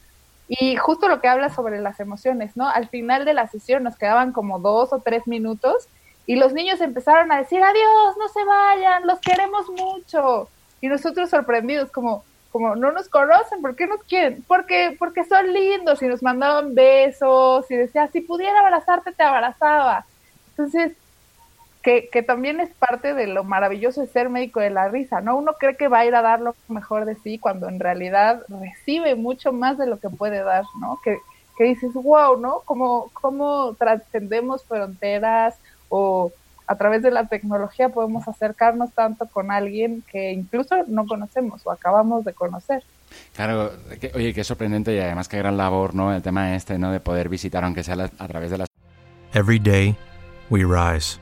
Y 0.49 0.77
justo 0.77 1.09
lo 1.09 1.21
que 1.21 1.29
habla 1.29 1.51
sobre 1.51 1.81
las 1.81 2.01
emociones, 2.01 2.57
¿no? 2.57 2.69
Al 2.69 2.89
final 2.89 3.25
de 3.25 3.35
la 3.35 3.47
sesión 3.47 3.83
nos 3.83 3.97
quedaban 3.97 4.33
como 4.33 4.59
dos 4.59 4.93
o 4.93 5.01
tres 5.01 5.27
minutos 5.27 5.89
y 6.27 6.37
los 6.37 6.53
niños 6.53 6.81
empezaron 6.81 7.33
a 7.33 7.39
decir, 7.39 7.63
adiós, 7.63 8.17
no 8.19 8.29
se 8.29 8.45
vayan, 8.45 9.07
los 9.07 9.19
queremos 9.21 9.69
mucho. 9.71 10.49
Y 10.81 10.89
nosotros 10.89 11.31
sorprendidos, 11.31 11.91
como, 11.91 12.25
como 12.51 12.77
no 12.77 12.93
nos 12.93 13.09
conocen, 13.09 13.61
¿por 13.61 13.77
qué 13.77 13.87
nos 13.87 14.03
quieren? 14.05 14.45
Porque, 14.47 14.97
porque 14.99 15.25
son 15.25 15.53
lindos 15.53 16.03
y 16.03 16.07
nos 16.07 16.23
mandaban 16.23 16.75
besos 16.75 17.71
y 17.71 17.77
decía, 17.77 18.09
si 18.09 18.21
pudiera 18.21 18.61
abrazarte, 18.61 19.13
te 19.13 19.23
abrazaba. 19.23 20.07
Entonces, 20.51 20.93
que, 21.83 22.09
que, 22.09 22.23
también 22.23 22.61
es 22.61 22.71
parte 22.71 23.15
de 23.15 23.27
lo 23.27 23.45
maravilloso 23.45 24.01
de 24.01 24.07
ser 24.07 24.29
médico 24.29 24.61
de 24.61 24.71
la 24.71 24.89
risa, 24.89 25.21
¿no? 25.21 25.37
Uno 25.37 25.55
cree 25.59 25.77
que 25.77 25.89
va 25.89 26.01
a 26.01 26.07
ir 26.07 26.15
a 26.15 26.23
dar 26.23 26.41
lo 26.41 26.55
mejor 26.69 27.05
de 27.05 27.17
sí 27.17 27.39
cuando 27.39 27.69
en 27.69 27.81
realidad 27.81 28.43
recibe 28.49 29.15
mucho 29.17 29.53
más 29.53 29.79
de 29.79 29.87
lo 29.87 29.99
que 29.99 30.09
puede 30.09 30.43
dar, 30.43 30.65
¿no? 30.81 30.99
Que, 31.03 31.19
que 31.57 31.65
dices, 31.65 31.93
wow, 31.95 32.39
¿no? 32.39 32.61
¿Cómo, 32.65 33.11
cómo 33.13 33.75
trascendemos 33.79 34.65
fronteras 34.65 35.59
o 35.89 36.33
a 36.67 36.77
través 36.77 37.03
de 37.03 37.11
la 37.11 37.27
tecnología 37.27 37.91
podemos 37.91 38.27
acercarnos 38.29 38.93
tanto 38.93 39.27
con 39.27 39.51
alguien 39.51 40.03
que 40.11 40.33
incluso 40.33 40.77
no 40.87 41.07
conocemos 41.07 41.61
o 41.65 41.71
acabamos 41.71 42.25
de 42.25 42.33
conocer. 42.33 42.83
Claro, 43.35 43.73
oye, 44.15 44.33
qué 44.33 44.43
sorprendente 44.43 44.95
y 44.95 44.99
además 44.99 45.29
qué 45.29 45.39
gran 45.39 45.57
labor, 45.57 45.95
¿no? 45.95 46.15
El 46.15 46.23
tema 46.23 46.55
este, 46.55 46.79
¿no? 46.79 46.91
De 46.91 47.01
poder 47.01 47.29
visitar, 47.29 47.63
aunque 47.65 47.83
sea 47.83 47.97
a 48.19 48.29
través 48.29 48.51
de 48.51 48.59
las... 48.59 48.69
Every 49.35 49.59
day 49.59 49.97
we 50.51 50.65
rise. 50.65 51.22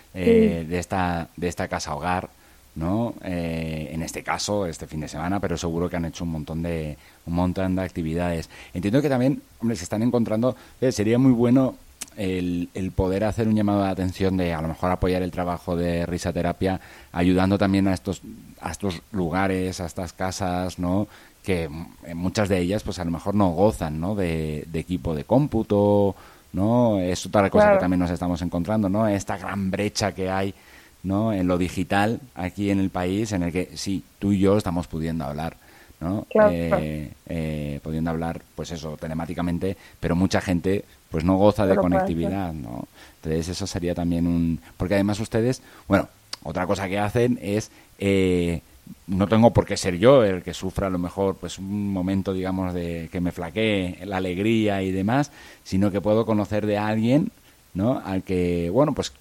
eh, 0.13 0.65
de, 0.67 0.79
esta, 0.79 1.29
de 1.37 1.47
esta 1.47 1.67
casa 1.67 1.95
hogar, 1.95 2.29
¿no? 2.75 3.13
Eh, 3.23 3.89
en 3.91 4.01
este 4.01 4.23
caso, 4.23 4.65
este 4.65 4.87
fin 4.87 5.01
de 5.01 5.07
semana, 5.07 5.39
pero 5.39 5.57
seguro 5.57 5.89
que 5.89 5.97
han 5.97 6.05
hecho 6.05 6.23
un 6.23 6.31
montón 6.31 6.61
de, 6.61 6.97
un 7.25 7.33
montón 7.33 7.75
de 7.75 7.81
actividades. 7.81 8.49
Entiendo 8.73 9.01
que 9.01 9.09
también, 9.09 9.41
hombre, 9.59 9.75
se 9.75 9.83
están 9.83 10.03
encontrando, 10.03 10.55
eh, 10.79 10.91
sería 10.91 11.17
muy 11.17 11.31
bueno 11.31 11.75
el, 12.17 12.69
poder 12.95 13.23
hacer 13.23 13.47
un 13.47 13.55
llamado 13.55 13.83
de 13.83 13.89
atención 13.89 14.37
de 14.37 14.53
a 14.53 14.61
lo 14.61 14.67
mejor 14.67 14.91
apoyar 14.91 15.21
el 15.21 15.31
trabajo 15.31 15.75
de 15.75 16.05
risaterapia, 16.05 16.79
ayudando 17.11 17.57
también 17.57 17.87
a 17.87 17.93
estos, 17.93 18.21
a 18.59 18.71
estos 18.71 19.01
lugares, 19.11 19.79
a 19.79 19.85
estas 19.85 20.13
casas, 20.13 20.77
¿no? 20.77 21.07
que 21.43 21.63
en 21.63 22.17
muchas 22.17 22.49
de 22.49 22.59
ellas 22.59 22.83
pues 22.83 22.99
a 22.99 23.05
lo 23.05 23.11
mejor 23.11 23.33
no 23.35 23.49
gozan 23.49 23.99
¿no? 23.99 24.15
De, 24.15 24.67
equipo 24.73 25.15
de 25.15 25.23
cómputo, 25.23 26.15
¿no? 26.53 26.99
Es 26.99 27.25
otra 27.25 27.49
cosa 27.49 27.73
que 27.73 27.79
también 27.79 27.99
nos 27.99 28.11
estamos 28.11 28.41
encontrando, 28.41 28.89
¿no? 28.89 29.07
Esta 29.07 29.37
gran 29.37 29.71
brecha 29.71 30.13
que 30.13 30.29
hay 30.29 30.53
¿no? 31.03 31.33
en 31.33 31.47
lo 31.47 31.57
digital 31.57 32.19
aquí 32.35 32.69
en 32.69 32.79
el 32.79 32.89
país, 32.89 33.31
en 33.31 33.43
el 33.43 33.51
que 33.51 33.69
sí, 33.75 34.03
tú 34.19 34.31
y 34.31 34.39
yo 34.39 34.57
estamos 34.57 34.87
pudiendo 34.87 35.25
hablar, 35.25 35.57
¿no? 35.99 36.27
Eh, 36.29 37.11
eh, 37.27 37.79
pudiendo 37.83 38.11
hablar, 38.11 38.41
pues 38.55 38.71
eso, 38.71 38.97
telemáticamente, 38.97 39.77
pero 39.99 40.15
mucha 40.15 40.41
gente 40.41 40.85
pues 41.09 41.23
no 41.23 41.35
goza 41.35 41.65
de 41.65 41.75
conectividad, 41.75 42.53
¿no? 42.53 42.87
Entonces 43.17 43.49
eso 43.49 43.67
sería 43.67 43.93
también 43.93 44.27
un... 44.27 44.59
Porque 44.77 44.93
además 44.93 45.19
ustedes, 45.19 45.61
bueno, 45.87 46.07
otra 46.43 46.65
cosa 46.65 46.87
que 46.87 46.99
hacen 46.99 47.37
es... 47.41 47.69
Eh, 47.99 48.61
no 49.07 49.27
tengo 49.27 49.51
por 49.51 49.65
qué 49.65 49.77
ser 49.77 49.97
yo 49.97 50.23
el 50.23 50.43
que 50.43 50.53
sufra 50.53 50.87
a 50.87 50.89
lo 50.89 50.99
mejor 50.99 51.35
pues 51.35 51.59
un 51.59 51.91
momento 51.91 52.33
digamos 52.33 52.73
de 52.73 53.09
que 53.11 53.19
me 53.19 53.31
flaquee 53.31 53.99
la 54.05 54.17
alegría 54.17 54.81
y 54.81 54.91
demás 54.91 55.31
sino 55.63 55.91
que 55.91 56.01
puedo 56.01 56.25
conocer 56.25 56.65
de 56.65 56.77
alguien 56.77 57.31
no 57.73 58.01
al 58.03 58.23
que 58.23 58.69
bueno 58.69 58.93
pues 58.93 59.13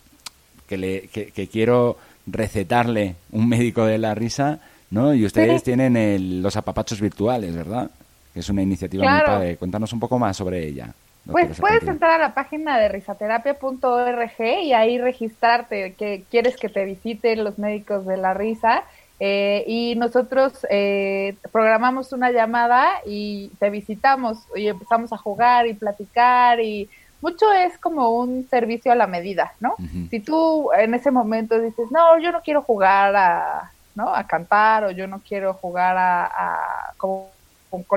que 0.69 0.77
le 0.77 1.09
que 1.09 1.49
quiero 1.49 1.97
recetarle 2.27 3.17
un 3.33 3.49
médico 3.49 3.85
de 3.85 3.99
la 3.99 4.15
risa 4.15 4.61
¿no? 4.91 5.15
Y 5.15 5.25
ustedes 5.25 5.63
tienen 5.63 6.43
los 6.43 6.57
apapachos 6.57 7.01
virtuales, 7.01 7.55
¿verdad? 7.55 7.91
Que 8.35 8.41
es 8.41 8.49
una 8.49 8.63
iniciativa 8.63 9.09
muy 9.09 9.21
padre. 9.23 9.57
Cuéntanos 9.57 9.93
un 9.93 10.01
poco 10.01 10.19
más 10.19 10.37
sobre 10.37 10.67
ella. 10.67 10.93
Pues 11.31 11.61
puedes 11.61 11.87
entrar 11.87 12.13
a 12.13 12.19
la 12.19 12.35
página 12.35 12.79
de 12.79 12.89
risaterapia.org 12.89 14.41
y 14.63 14.73
ahí 14.73 14.99
registrarte 14.99 15.95
que 15.95 16.25
quieres 16.31 16.57
que 16.57 16.69
te 16.69 16.85
visiten 16.85 17.45
los 17.45 17.59
médicos 17.59 18.07
de 18.07 18.17
la 18.17 18.35
risa. 18.35 18.85
Eh, 19.23 19.65
y 19.67 19.95
nosotros 19.97 20.67
eh, 20.71 21.37
programamos 21.53 22.15
una 22.15 22.31
llamada 22.31 22.89
y 23.05 23.49
te 23.59 23.69
visitamos 23.69 24.39
y 24.57 24.69
empezamos 24.69 25.13
a 25.13 25.19
jugar 25.19 25.67
y 25.67 25.75
platicar 25.75 26.59
y 26.59 26.89
mucho 27.21 27.53
es 27.53 27.77
como 27.77 28.17
un 28.17 28.49
servicio 28.49 28.91
a 28.91 28.95
la 28.95 29.07
medida, 29.07 29.53
¿no? 29.61 29.77
Si 30.09 30.21
tú 30.21 30.73
en 30.73 30.95
ese 30.95 31.11
momento 31.11 31.61
dices, 31.61 31.91
no, 31.91 32.19
yo 32.19 32.33
no 32.33 32.41
quiero 32.41 32.63
jugar 32.63 33.15
a, 33.15 33.71
¿no? 33.95 34.15
A 34.15 34.27
cantar 34.27 34.85
o 34.85 34.91
yo 34.91 35.07
no 35.07 35.21
quiero 35.21 35.53
jugar 35.53 35.97
a, 35.99 36.95
con, 36.97 37.25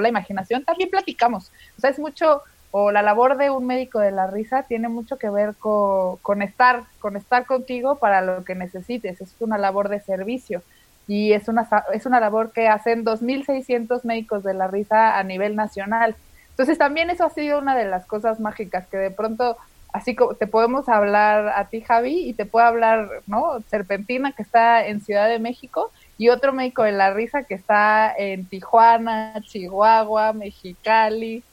la 0.01 0.10
imaginación, 0.10 0.65
también 0.65 0.89
platicamos. 0.89 1.51
O 1.77 1.80
sea, 1.80 1.89
es 1.89 2.00
mucho, 2.00 2.42
o 2.72 2.92
la 2.92 3.01
labor 3.01 3.38
de 3.38 3.50
un 3.50 3.65
médico 3.65 4.00
de 4.00 4.12
la 4.12 4.27
risa 4.27 4.63
tiene 4.63 4.89
mucho 4.89 5.18
que 5.18 5.30
ver 5.30 5.56
con, 5.56 6.42
estar, 6.42 6.84
con 7.00 7.15
estar 7.15 7.46
contigo 7.46 7.96
para 7.96 8.22
lo 8.22 8.44
que 8.44 8.56
necesites. 8.56 9.22
Es 9.22 9.34
una 9.39 9.58
labor 9.58 9.88
de 9.88 10.01
servicio 10.01 10.62
y 11.08 11.34
es 11.34 11.48
una, 11.48 11.68
es 11.94 12.06
una 12.06 12.20
labor 12.20 12.52
que 12.52 12.68
hacen 12.68 13.06
2.600 13.06 14.04
médicos 14.04 14.44
de 14.44 14.54
la 14.54 14.68
risa 14.68 15.18
a 15.18 15.24
nivel 15.24 15.56
nacional. 15.56 16.16
Entonces 16.52 16.78
también 16.78 17.10
eso 17.10 17.26
ha 17.26 17.30
sido 17.30 17.60
una 17.60 17.76
de 17.76 17.86
las 17.86 18.06
cosas 18.06 18.40
mágicas 18.40 18.88
que 18.88 18.98
de 18.98 19.12
pronto 19.12 19.58
así 19.94 20.16
como 20.16 20.34
te 20.34 20.48
podemos 20.48 20.90
hablar 20.90 21.50
a 21.56 21.70
ti, 21.70 21.82
Javi, 21.82 22.28
y 22.28 22.34
te 22.34 22.46
puede 22.46 22.66
hablar, 22.66 23.22
¿no? 23.28 23.62
Serpentina, 23.70 24.32
que 24.32 24.42
está 24.42 24.86
en 24.86 25.02
Ciudad 25.02 25.30
de 25.30 25.40
México, 25.40 25.92
y 26.18 26.30
otro 26.30 26.52
médico 26.52 26.84
de 26.84 26.92
la 26.92 27.14
risa 27.14 27.44
que 27.44 27.54
está 27.54 28.12
en 28.18 28.46
Tijuana, 28.46 29.36
Chihuahua, 29.42 30.34
Mexicali. 30.34 31.44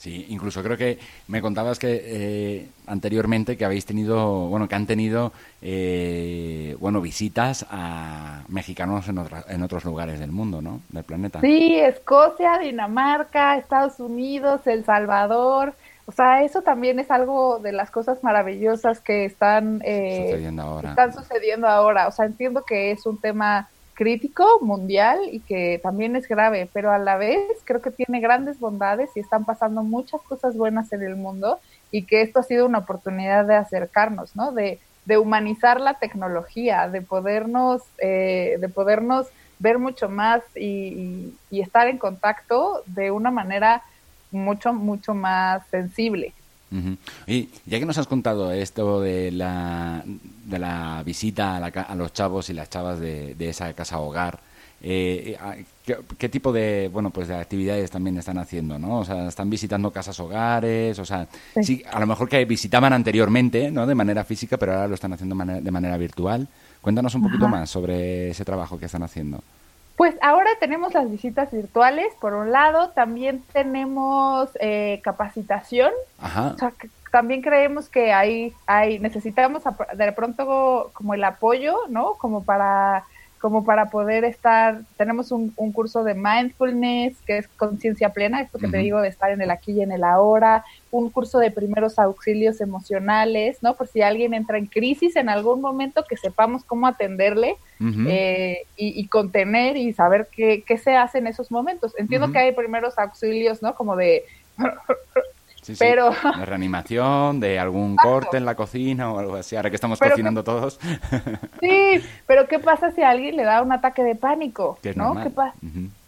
Sí, 0.00 0.24
incluso 0.30 0.62
creo 0.62 0.78
que 0.78 0.98
me 1.28 1.42
contabas 1.42 1.78
que 1.78 2.00
eh, 2.02 2.68
anteriormente 2.86 3.58
que 3.58 3.66
habéis 3.66 3.84
tenido, 3.84 4.46
bueno, 4.48 4.66
que 4.66 4.74
han 4.74 4.86
tenido, 4.86 5.30
eh, 5.60 6.74
bueno, 6.80 7.02
visitas 7.02 7.66
a 7.70 8.42
mexicanos 8.48 9.06
en, 9.10 9.22
en 9.48 9.62
otros 9.62 9.84
lugares 9.84 10.18
del 10.18 10.32
mundo, 10.32 10.62
¿no? 10.62 10.80
Del 10.88 11.04
planeta. 11.04 11.42
Sí, 11.42 11.78
Escocia, 11.78 12.58
Dinamarca, 12.58 13.58
Estados 13.58 14.00
Unidos, 14.00 14.66
El 14.66 14.86
Salvador. 14.86 15.74
O 16.06 16.12
sea, 16.12 16.44
eso 16.44 16.62
también 16.62 16.98
es 16.98 17.10
algo 17.10 17.58
de 17.58 17.72
las 17.72 17.90
cosas 17.90 18.24
maravillosas 18.24 19.00
que 19.00 19.26
están, 19.26 19.82
eh, 19.84 20.28
sucediendo 20.30 20.62
ahora. 20.62 20.88
están 20.88 21.12
sucediendo 21.12 21.68
ahora. 21.68 22.08
O 22.08 22.10
sea, 22.10 22.24
entiendo 22.24 22.64
que 22.64 22.90
es 22.90 23.04
un 23.04 23.20
tema 23.20 23.68
crítico, 24.00 24.60
mundial 24.62 25.18
y 25.30 25.40
que 25.40 25.78
también 25.82 26.16
es 26.16 26.26
grave, 26.26 26.70
pero 26.72 26.90
a 26.90 26.96
la 26.96 27.18
vez 27.18 27.38
creo 27.64 27.82
que 27.82 27.90
tiene 27.90 28.20
grandes 28.20 28.58
bondades 28.58 29.10
y 29.14 29.20
están 29.20 29.44
pasando 29.44 29.82
muchas 29.82 30.22
cosas 30.22 30.56
buenas 30.56 30.90
en 30.94 31.02
el 31.02 31.16
mundo 31.16 31.60
y 31.90 32.06
que 32.06 32.22
esto 32.22 32.40
ha 32.40 32.42
sido 32.42 32.64
una 32.64 32.78
oportunidad 32.78 33.44
de 33.44 33.56
acercarnos, 33.56 34.34
¿no? 34.34 34.52
De, 34.52 34.80
humanizar 35.18 35.80
la 35.80 35.94
tecnología, 35.94 36.88
de 36.88 37.02
podernos, 37.02 37.82
eh, 37.98 38.58
de 38.60 38.68
podernos 38.68 39.26
ver 39.58 39.80
mucho 39.80 40.08
más 40.08 40.40
y, 40.54 41.34
y 41.50 41.60
estar 41.60 41.88
en 41.88 41.98
contacto 41.98 42.84
de 42.86 43.10
una 43.10 43.32
manera 43.32 43.82
mucho, 44.30 44.72
mucho 44.72 45.12
más 45.12 45.66
sensible. 45.66 46.32
Y 47.26 47.48
ya 47.66 47.78
que 47.78 47.86
nos 47.86 47.98
has 47.98 48.06
contado 48.06 48.52
esto 48.52 49.00
de 49.00 49.32
la, 49.32 50.04
de 50.04 50.58
la 50.58 51.02
visita 51.04 51.56
a, 51.56 51.94
los 51.94 52.12
chavos 52.12 52.48
y 52.50 52.54
las 52.54 52.70
chavas 52.70 53.00
de, 53.00 53.34
esa 53.38 53.72
casa 53.72 53.98
hogar, 53.98 54.38
eh, 54.82 55.36
¿qué, 56.18 56.28
tipo 56.28 56.52
de 56.52 56.88
bueno 56.90 57.10
pues 57.10 57.28
de 57.28 57.34
actividades 57.34 57.90
también 57.90 58.16
están 58.16 58.38
haciendo 58.38 58.78
no 58.78 59.00
o 59.00 59.04
sea 59.04 59.28
están 59.28 59.50
visitando 59.50 59.90
casas 59.90 60.18
hogares 60.20 60.98
o 60.98 61.04
sea 61.04 61.28
sí. 61.60 61.82
a 61.92 62.00
lo 62.00 62.06
mejor 62.06 62.30
que 62.30 62.42
visitaban 62.46 62.94
anteriormente 62.94 63.70
no 63.70 63.86
de 63.86 63.94
manera 63.94 64.24
física 64.24 64.56
pero 64.56 64.72
ahora 64.72 64.88
lo 64.88 64.94
están 64.94 65.12
haciendo 65.12 65.36
de 65.36 65.70
manera 65.70 65.98
virtual. 65.98 66.48
Cuéntanos 66.80 67.14
un 67.14 67.22
poquito 67.22 67.46
más 67.46 67.68
sobre 67.68 68.30
ese 68.30 68.42
trabajo 68.44 68.78
que 68.78 68.86
están 68.86 69.02
haciendo 69.02 69.42
pues 70.00 70.16
ahora 70.22 70.48
tenemos 70.58 70.94
las 70.94 71.10
visitas 71.10 71.50
virtuales, 71.50 72.06
por 72.22 72.32
un 72.32 72.52
lado, 72.52 72.88
también 72.88 73.44
tenemos 73.52 74.48
eh, 74.58 74.98
capacitación. 75.04 75.92
Ajá. 76.18 76.52
O 76.54 76.56
sea, 76.58 76.72
también 77.12 77.42
creemos 77.42 77.90
que 77.90 78.10
hay, 78.10 78.54
hay, 78.64 78.98
necesitamos 78.98 79.62
de 79.92 80.12
pronto 80.12 80.90
como 80.94 81.12
el 81.12 81.22
apoyo, 81.22 81.76
¿no? 81.90 82.14
Como 82.14 82.44
para 82.44 83.04
como 83.40 83.64
para 83.64 83.88
poder 83.88 84.24
estar, 84.24 84.82
tenemos 84.98 85.32
un, 85.32 85.54
un 85.56 85.72
curso 85.72 86.04
de 86.04 86.14
mindfulness, 86.14 87.16
que 87.26 87.38
es 87.38 87.48
conciencia 87.48 88.10
plena, 88.10 88.42
esto 88.42 88.58
que 88.58 88.68
te 88.68 88.76
digo 88.76 89.00
de 89.00 89.08
estar 89.08 89.30
en 89.30 89.40
el 89.40 89.50
aquí 89.50 89.72
y 89.72 89.82
en 89.82 89.92
el 89.92 90.04
ahora, 90.04 90.62
un 90.90 91.08
curso 91.08 91.38
de 91.38 91.50
primeros 91.50 91.98
auxilios 91.98 92.60
emocionales, 92.60 93.62
¿no? 93.62 93.76
Por 93.76 93.88
si 93.88 94.02
alguien 94.02 94.34
entra 94.34 94.58
en 94.58 94.66
crisis 94.66 95.16
en 95.16 95.30
algún 95.30 95.62
momento, 95.62 96.04
que 96.06 96.18
sepamos 96.18 96.64
cómo 96.64 96.86
atenderle 96.86 97.56
eh, 98.08 98.66
y, 98.76 99.06
contener 99.06 99.78
y 99.78 99.94
saber 99.94 100.28
qué, 100.30 100.62
qué, 100.66 100.76
se 100.76 100.94
hace 100.94 101.16
en 101.16 101.26
esos 101.26 101.50
momentos. 101.50 101.94
Entiendo 101.96 102.30
que 102.32 102.38
hay 102.38 102.52
primeros 102.52 102.98
auxilios, 102.98 103.62
¿no? 103.62 103.74
Como 103.74 103.96
de 103.96 104.24
pero... 105.78 106.10
De 106.10 106.46
reanimación, 106.46 107.40
de 107.40 107.58
algún 107.58 107.96
corte 107.96 108.36
en 108.36 108.44
la 108.44 108.54
cocina 108.54 109.12
o 109.12 109.18
algo 109.18 109.36
así, 109.36 109.56
ahora 109.56 109.70
que 109.70 109.76
estamos 109.76 109.98
cocinando 109.98 110.44
todos. 110.44 110.78
sí, 111.60 112.02
pero 112.26 112.46
¿qué 112.48 112.58
pasa 112.58 112.90
si 112.92 113.02
a 113.02 113.10
alguien 113.10 113.36
le 113.36 113.44
da 113.44 113.62
un 113.62 113.72
ataque 113.72 114.02
de 114.02 114.14
pánico? 114.14 114.78
¿no? 114.94 115.16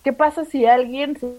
¿Qué, 0.03 0.13
pasa 0.13 0.45
si 0.45 0.67
alguien 0.67 1.17
se, 1.19 1.33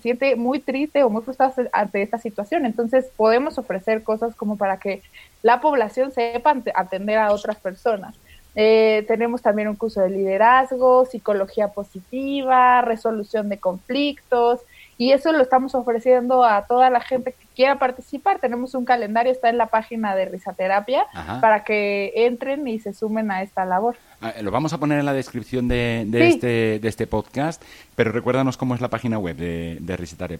siente 0.00 0.36
muy 0.36 0.60
triste 0.60 1.02
o 1.02 1.10
muy 1.10 1.22
frustrado 1.22 1.54
ante 1.72 2.02
esta 2.02 2.18
situación? 2.18 2.66
Entonces 2.66 3.10
podemos 3.16 3.58
ofrecer 3.58 4.02
cosas 4.02 4.34
como 4.34 4.56
para 4.56 4.78
que 4.78 5.02
la 5.42 5.60
población 5.60 6.12
sepa 6.12 6.56
atender 6.74 7.18
a 7.18 7.32
otras 7.32 7.56
personas. 7.56 8.14
Eh, 8.60 9.04
tenemos 9.06 9.40
también 9.40 9.68
un 9.68 9.76
curso 9.76 10.00
de 10.00 10.10
liderazgo, 10.10 11.04
psicología 11.06 11.68
positiva, 11.68 12.82
resolución 12.82 13.48
de 13.48 13.58
conflictos, 13.58 14.60
y 14.98 15.12
eso 15.12 15.32
lo 15.32 15.40
estamos 15.40 15.74
ofreciendo 15.74 16.44
a 16.44 16.66
toda 16.66 16.90
la 16.90 17.00
gente 17.00 17.32
que 17.32 17.47
quiera 17.58 17.76
participar. 17.76 18.38
Tenemos 18.38 18.76
un 18.76 18.84
calendario, 18.84 19.32
está 19.32 19.48
en 19.48 19.58
la 19.58 19.66
página 19.66 20.14
de 20.14 20.26
Risaterapia, 20.26 21.02
para 21.40 21.64
que 21.64 22.12
entren 22.14 22.68
y 22.68 22.78
se 22.78 22.94
sumen 22.94 23.32
a 23.32 23.42
esta 23.42 23.64
labor. 23.64 23.96
Ah, 24.20 24.32
lo 24.42 24.52
vamos 24.52 24.72
a 24.72 24.78
poner 24.78 25.00
en 25.00 25.06
la 25.06 25.12
descripción 25.12 25.66
de, 25.66 26.06
este, 26.12 26.78
de 26.78 26.88
este 26.88 27.08
podcast, 27.08 27.60
pero 27.96 28.12
recuérdanos 28.12 28.56
cómo 28.56 28.76
es 28.76 28.80
la 28.80 28.86
página 28.86 29.18
web 29.18 29.34
de, 29.34 29.78
de 29.80 29.96
Risaterapia. 29.96 30.38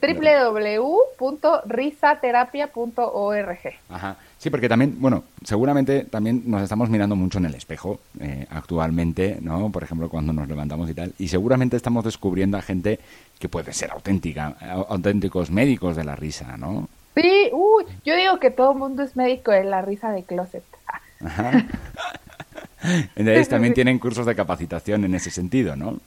www.risaterapia.org. 1.19 3.59
Ajá. 3.89 4.17
Sí, 4.39 4.51
porque 4.51 4.69
también, 4.69 4.95
bueno, 5.01 5.25
seguramente 5.43 6.05
también 6.05 6.45
nos 6.47 6.63
estamos 6.63 6.89
mirando 6.89 7.17
mucho 7.17 7.39
en 7.39 7.47
el 7.47 7.55
espejo 7.57 7.99
eh, 8.21 8.47
actualmente, 8.49 9.39
¿no? 9.41 9.73
Por 9.73 9.83
ejemplo, 9.83 10.09
cuando 10.09 10.33
nos 10.33 10.47
levantamos 10.47 10.89
y 10.89 10.95
tal. 10.95 11.13
Y 11.19 11.27
seguramente 11.27 11.77
estamos 11.77 12.05
descubriendo 12.05 12.59
a 12.59 12.63
gente 12.63 13.01
que 13.41 13.49
puede 13.49 13.73
ser 13.73 13.91
auténtica, 13.91 14.55
auténticos 14.89 15.51
médicos 15.51 15.97
de 15.97 16.05
la 16.05 16.15
risa, 16.15 16.57
¿no? 16.57 16.89
Sí, 17.21 17.51
uy, 17.53 17.85
yo 18.05 18.15
digo 18.15 18.39
que 18.39 18.51
todo 18.51 18.73
el 18.73 18.79
mundo 18.79 19.03
es 19.03 19.17
médico 19.17 19.51
de 19.51 19.65
la 19.65 19.83
risa 19.83 20.13
de 20.13 20.23
closet. 20.23 20.65
Ajá. 21.25 21.51
Entonces 23.17 23.49
también 23.49 23.75
tienen 23.75 23.99
cursos 23.99 24.25
de 24.25 24.37
capacitación 24.37 25.05
en 25.05 25.15
ese 25.15 25.31
sentido, 25.31 25.75
¿no? 25.75 25.99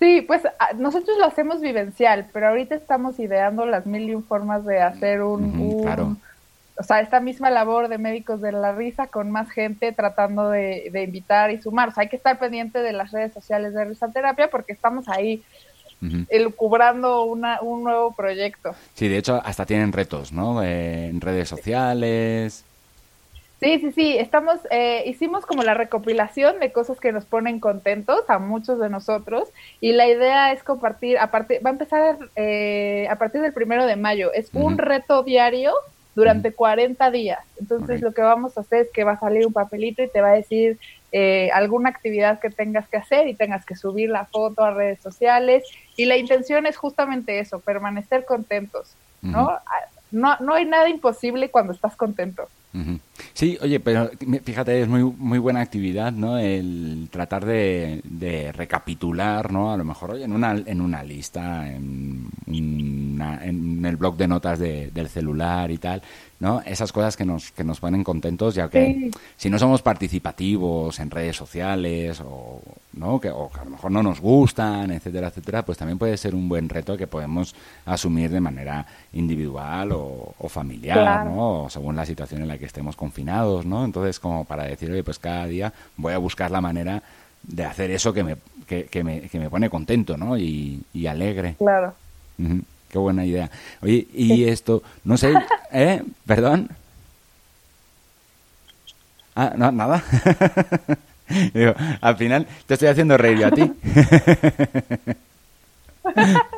Sí, 0.00 0.22
pues 0.22 0.42
nosotros 0.76 1.16
lo 1.18 1.26
hacemos 1.26 1.60
vivencial, 1.60 2.28
pero 2.32 2.48
ahorita 2.48 2.74
estamos 2.74 3.18
ideando 3.18 3.66
las 3.66 3.86
mil 3.86 4.08
y 4.08 4.14
un 4.14 4.24
formas 4.24 4.64
de 4.64 4.80
hacer 4.80 5.22
un, 5.22 6.16
o 6.76 6.82
sea, 6.84 7.00
esta 7.00 7.18
misma 7.18 7.50
labor 7.50 7.88
de 7.88 7.98
médicos 7.98 8.40
de 8.40 8.52
la 8.52 8.72
risa 8.72 9.08
con 9.08 9.32
más 9.32 9.50
gente 9.50 9.92
tratando 9.92 10.50
de, 10.50 10.90
invitar 11.04 11.50
y 11.50 11.60
sumar. 11.60 11.88
O 11.88 11.92
sea, 11.92 12.02
hay 12.02 12.08
que 12.08 12.16
estar 12.16 12.38
pendiente 12.38 12.80
de 12.80 12.92
las 12.92 13.10
redes 13.10 13.32
sociales 13.32 13.74
de 13.74 13.84
risaterapia 13.84 14.48
porque 14.48 14.72
estamos 14.72 15.08
ahí 15.08 15.42
elucubrando 16.28 17.24
una, 17.24 17.60
un 17.60 17.84
nuevo 17.84 18.12
proyecto. 18.12 18.74
Sí, 18.94 19.08
de 19.08 19.18
hecho, 19.18 19.40
hasta 19.44 19.66
tienen 19.66 19.92
retos, 19.92 20.32
¿no? 20.32 20.62
en 20.62 21.20
redes 21.20 21.48
sociales. 21.48 22.64
Sí, 23.60 23.80
sí, 23.80 23.90
sí, 23.90 24.16
estamos, 24.16 24.60
eh, 24.70 25.02
hicimos 25.06 25.44
como 25.44 25.64
la 25.64 25.74
recopilación 25.74 26.60
de 26.60 26.70
cosas 26.70 27.00
que 27.00 27.10
nos 27.10 27.24
ponen 27.24 27.58
contentos 27.58 28.20
a 28.28 28.38
muchos 28.38 28.78
de 28.78 28.88
nosotros 28.88 29.48
y 29.80 29.92
la 29.92 30.06
idea 30.06 30.52
es 30.52 30.62
compartir, 30.62 31.18
a 31.18 31.32
partir, 31.32 31.60
va 31.64 31.70
a 31.70 31.72
empezar 31.72 32.18
eh, 32.36 33.08
a 33.10 33.16
partir 33.16 33.40
del 33.40 33.52
primero 33.52 33.84
de 33.86 33.96
mayo, 33.96 34.32
es 34.32 34.50
un 34.52 34.78
reto 34.78 35.24
diario 35.24 35.72
durante 36.14 36.52
40 36.52 37.10
días, 37.10 37.40
entonces 37.58 38.00
lo 38.00 38.12
que 38.12 38.22
vamos 38.22 38.56
a 38.56 38.60
hacer 38.60 38.82
es 38.82 38.88
que 38.92 39.02
va 39.02 39.12
a 39.12 39.20
salir 39.20 39.44
un 39.44 39.52
papelito 39.52 40.04
y 40.04 40.08
te 40.08 40.20
va 40.20 40.28
a 40.28 40.34
decir 40.34 40.78
eh, 41.12 41.50
alguna 41.52 41.88
actividad 41.90 42.38
que 42.40 42.50
tengas 42.50 42.88
que 42.88 42.98
hacer 42.98 43.28
y 43.28 43.34
tengas 43.34 43.64
que 43.64 43.76
subir 43.76 44.10
la 44.10 44.26
foto 44.26 44.62
a 44.62 44.72
redes 44.72 45.00
sociales 45.00 45.64
y 45.96 46.04
la 46.04 46.16
intención 46.16 46.66
es 46.66 46.76
justamente 46.76 47.38
eso, 47.38 47.60
permanecer 47.60 48.24
contentos, 48.24 48.94
¿no? 49.22 49.50
No, 50.10 50.36
no 50.40 50.54
hay 50.54 50.64
nada 50.64 50.88
imposible 50.88 51.50
cuando 51.50 51.72
estás 51.72 51.94
contento. 51.96 52.48
Sí, 53.32 53.58
oye, 53.60 53.80
pero 53.80 54.10
fíjate, 54.44 54.82
es 54.82 54.88
muy, 54.88 55.02
muy 55.02 55.38
buena 55.38 55.60
actividad, 55.60 56.12
¿no? 56.12 56.38
El 56.38 57.08
tratar 57.10 57.44
de, 57.44 58.00
de 58.04 58.52
recapitular, 58.52 59.50
¿no? 59.50 59.72
A 59.72 59.76
lo 59.76 59.84
mejor, 59.84 60.12
oye, 60.12 60.24
en 60.24 60.32
una, 60.32 60.52
en 60.52 60.80
una 60.80 61.02
lista, 61.02 61.68
en, 61.68 62.28
en 62.46 63.84
el 63.84 63.96
blog 63.96 64.16
de 64.16 64.28
notas 64.28 64.58
del 64.58 65.08
celular 65.08 65.70
y 65.70 65.78
tal, 65.78 66.02
¿no? 66.40 66.62
Esas 66.64 66.92
cosas 66.92 67.16
que 67.16 67.24
nos, 67.24 67.50
que 67.50 67.64
nos 67.64 67.80
ponen 67.80 68.04
contentos, 68.04 68.54
ya 68.54 68.68
que 68.68 69.10
si 69.36 69.50
no 69.50 69.58
somos 69.58 69.82
participativos 69.82 71.00
en 71.00 71.10
redes 71.10 71.36
sociales 71.36 72.22
o, 72.24 72.62
¿no? 72.92 73.20
Que, 73.20 73.30
o 73.30 73.50
a 73.52 73.64
lo 73.64 73.70
mejor 73.70 73.90
no 73.90 74.02
nos 74.02 74.20
gustan, 74.20 74.92
etcétera, 74.92 75.28
etcétera, 75.28 75.64
pues 75.64 75.78
también 75.78 75.98
puede 75.98 76.16
ser 76.16 76.34
un 76.34 76.48
buen 76.48 76.68
reto 76.68 76.96
que 76.96 77.06
podemos 77.06 77.54
asumir 77.86 78.30
de 78.30 78.40
manera 78.40 78.86
individual 79.12 79.90
o, 79.92 80.34
familiar, 80.48 81.26
¿no? 81.26 81.64
O 81.64 81.70
según 81.70 81.96
la 81.96 82.06
situación 82.06 82.42
en 82.42 82.48
la 82.48 82.56
que 82.56 82.66
estemos 82.66 82.96
confinados, 82.96 83.66
¿no? 83.66 83.84
Entonces, 83.84 84.18
como 84.20 84.44
para 84.44 84.64
decir, 84.64 84.90
oye, 84.90 85.04
pues 85.04 85.18
cada 85.18 85.46
día 85.46 85.72
voy 85.96 86.14
a 86.14 86.18
buscar 86.18 86.50
la 86.50 86.60
manera 86.60 87.02
de 87.42 87.64
hacer 87.64 87.90
eso 87.90 88.12
que 88.12 88.24
me, 88.24 88.36
que, 88.66 88.84
que 88.84 89.04
me, 89.04 89.22
que 89.22 89.38
me 89.38 89.50
pone 89.50 89.68
contento, 89.68 90.16
¿no? 90.16 90.38
Y, 90.38 90.82
y 90.94 91.06
alegre. 91.06 91.56
Claro. 91.58 91.94
Qué 92.90 92.98
buena 92.98 93.24
idea. 93.24 93.50
Oye, 93.82 94.06
y 94.14 94.44
esto, 94.44 94.82
no 95.04 95.16
sé, 95.16 95.34
¿eh? 95.72 96.02
¿Perdón? 96.26 96.68
Ah, 99.34 99.52
no, 99.56 99.70
nada. 99.70 100.02
Digo, 101.54 101.74
al 102.00 102.16
final 102.16 102.46
te 102.66 102.74
estoy 102.74 102.88
haciendo 102.88 103.16
reír 103.16 103.44
a 103.44 103.50
ti. 103.50 103.72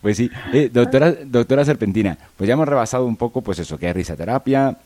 Pues 0.00 0.16
sí, 0.16 0.30
eh, 0.52 0.70
doctora, 0.72 1.12
doctora 1.12 1.64
Serpentina, 1.64 2.16
pues 2.36 2.46
ya 2.46 2.54
hemos 2.54 2.68
rebasado 2.68 3.06
un 3.06 3.16
poco, 3.16 3.40
pues 3.40 3.58
eso, 3.58 3.78
qué 3.78 3.88
es 3.88 3.94
risaterapia, 3.94 4.76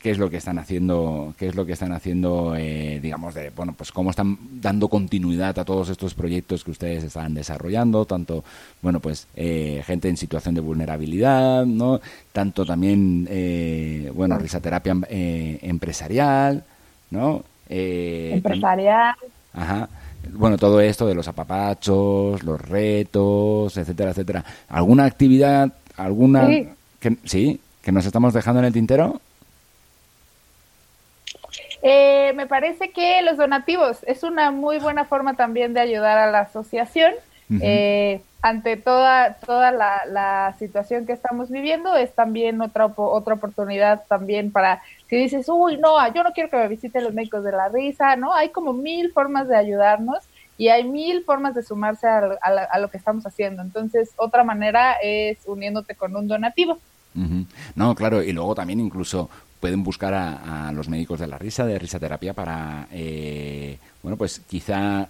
qué 0.00 0.10
es 0.10 0.18
lo 0.18 0.30
que 0.30 0.36
están 0.36 0.58
haciendo, 0.58 1.34
qué 1.38 1.48
es 1.48 1.54
lo 1.54 1.64
que 1.66 1.72
están 1.72 1.92
haciendo, 1.92 2.54
eh, 2.56 3.00
digamos, 3.02 3.34
de, 3.34 3.50
bueno, 3.50 3.74
pues 3.76 3.90
cómo 3.90 4.10
están 4.10 4.38
dando 4.60 4.88
continuidad 4.88 5.58
a 5.58 5.64
todos 5.64 5.88
estos 5.88 6.14
proyectos 6.14 6.64
que 6.64 6.70
ustedes 6.70 7.04
están 7.04 7.34
desarrollando, 7.34 8.04
tanto, 8.04 8.44
bueno, 8.82 9.00
pues 9.00 9.26
eh, 9.34 9.82
gente 9.86 10.08
en 10.08 10.16
situación 10.16 10.54
de 10.54 10.60
vulnerabilidad, 10.60 11.64
¿no? 11.64 12.00
Tanto 12.32 12.64
también, 12.64 13.28
bueno, 14.14 14.38
risaterapia 14.38 14.96
empresarial, 15.10 16.62
¿no? 17.10 17.42
empresarial. 17.68 19.14
Ajá 19.52 19.88
bueno, 20.32 20.56
todo 20.56 20.80
esto 20.80 21.06
de 21.06 21.14
los 21.14 21.28
apapachos, 21.28 22.42
los 22.42 22.60
retos, 22.60 23.76
etcétera, 23.76 24.10
etcétera. 24.10 24.44
¿Alguna 24.68 25.04
actividad, 25.04 25.72
alguna 25.96 26.46
sí. 26.46 26.68
que 27.00 27.16
sí, 27.24 27.60
que 27.82 27.92
nos 27.92 28.06
estamos 28.06 28.34
dejando 28.34 28.60
en 28.60 28.66
el 28.66 28.72
tintero? 28.72 29.20
Eh, 31.82 32.32
me 32.34 32.46
parece 32.46 32.90
que 32.90 33.20
los 33.22 33.36
donativos 33.36 33.98
es 34.06 34.22
una 34.22 34.50
muy 34.50 34.78
buena 34.78 35.04
forma 35.04 35.34
también 35.34 35.74
de 35.74 35.80
ayudar 35.80 36.16
a 36.18 36.30
la 36.30 36.40
asociación. 36.40 37.12
eh, 37.60 38.22
ante 38.40 38.78
toda 38.78 39.34
toda 39.34 39.70
la, 39.70 40.02
la, 40.06 40.54
situación 40.58 41.04
que 41.04 41.12
estamos 41.12 41.50
viviendo 41.50 41.94
es 41.94 42.14
también 42.14 42.60
otra 42.62 42.86
otra 42.86 43.34
oportunidad 43.34 44.04
también 44.08 44.50
para 44.50 44.82
dices 45.16 45.46
uy 45.48 45.76
no 45.76 45.96
yo 46.14 46.22
no 46.22 46.32
quiero 46.32 46.50
que 46.50 46.56
me 46.56 46.68
visiten 46.68 47.04
los 47.04 47.14
médicos 47.14 47.44
de 47.44 47.52
la 47.52 47.68
risa 47.68 48.16
no 48.16 48.34
hay 48.34 48.50
como 48.50 48.72
mil 48.72 49.12
formas 49.12 49.48
de 49.48 49.56
ayudarnos 49.56 50.24
y 50.56 50.68
hay 50.68 50.84
mil 50.84 51.24
formas 51.24 51.54
de 51.54 51.62
sumarse 51.62 52.06
a, 52.06 52.18
a, 52.18 52.78
lo 52.78 52.88
que 52.88 52.96
estamos 52.96 53.26
haciendo. 53.26 53.62
Entonces 53.62 54.10
otra 54.16 54.44
manera 54.44 54.94
es 55.02 55.38
uniéndote 55.46 55.94
con 55.94 56.14
un 56.16 56.28
donativo. 56.28 56.78
No 57.76 57.94
claro 57.94 58.22
y 58.24 58.32
luego 58.32 58.56
también 58.56 58.80
incluso 58.80 59.30
pueden 59.60 59.84
buscar 59.84 60.14
a, 60.14 60.68
a, 60.68 60.72
los 60.72 60.88
médicos 60.88 61.20
de 61.20 61.28
la 61.28 61.38
risa 61.38 61.64
de 61.64 61.78
risaterapia 61.78 62.34
para 62.34 62.88
eh, 62.90 63.78
bueno 64.02 64.16
pues 64.16 64.40
quizá 64.40 65.08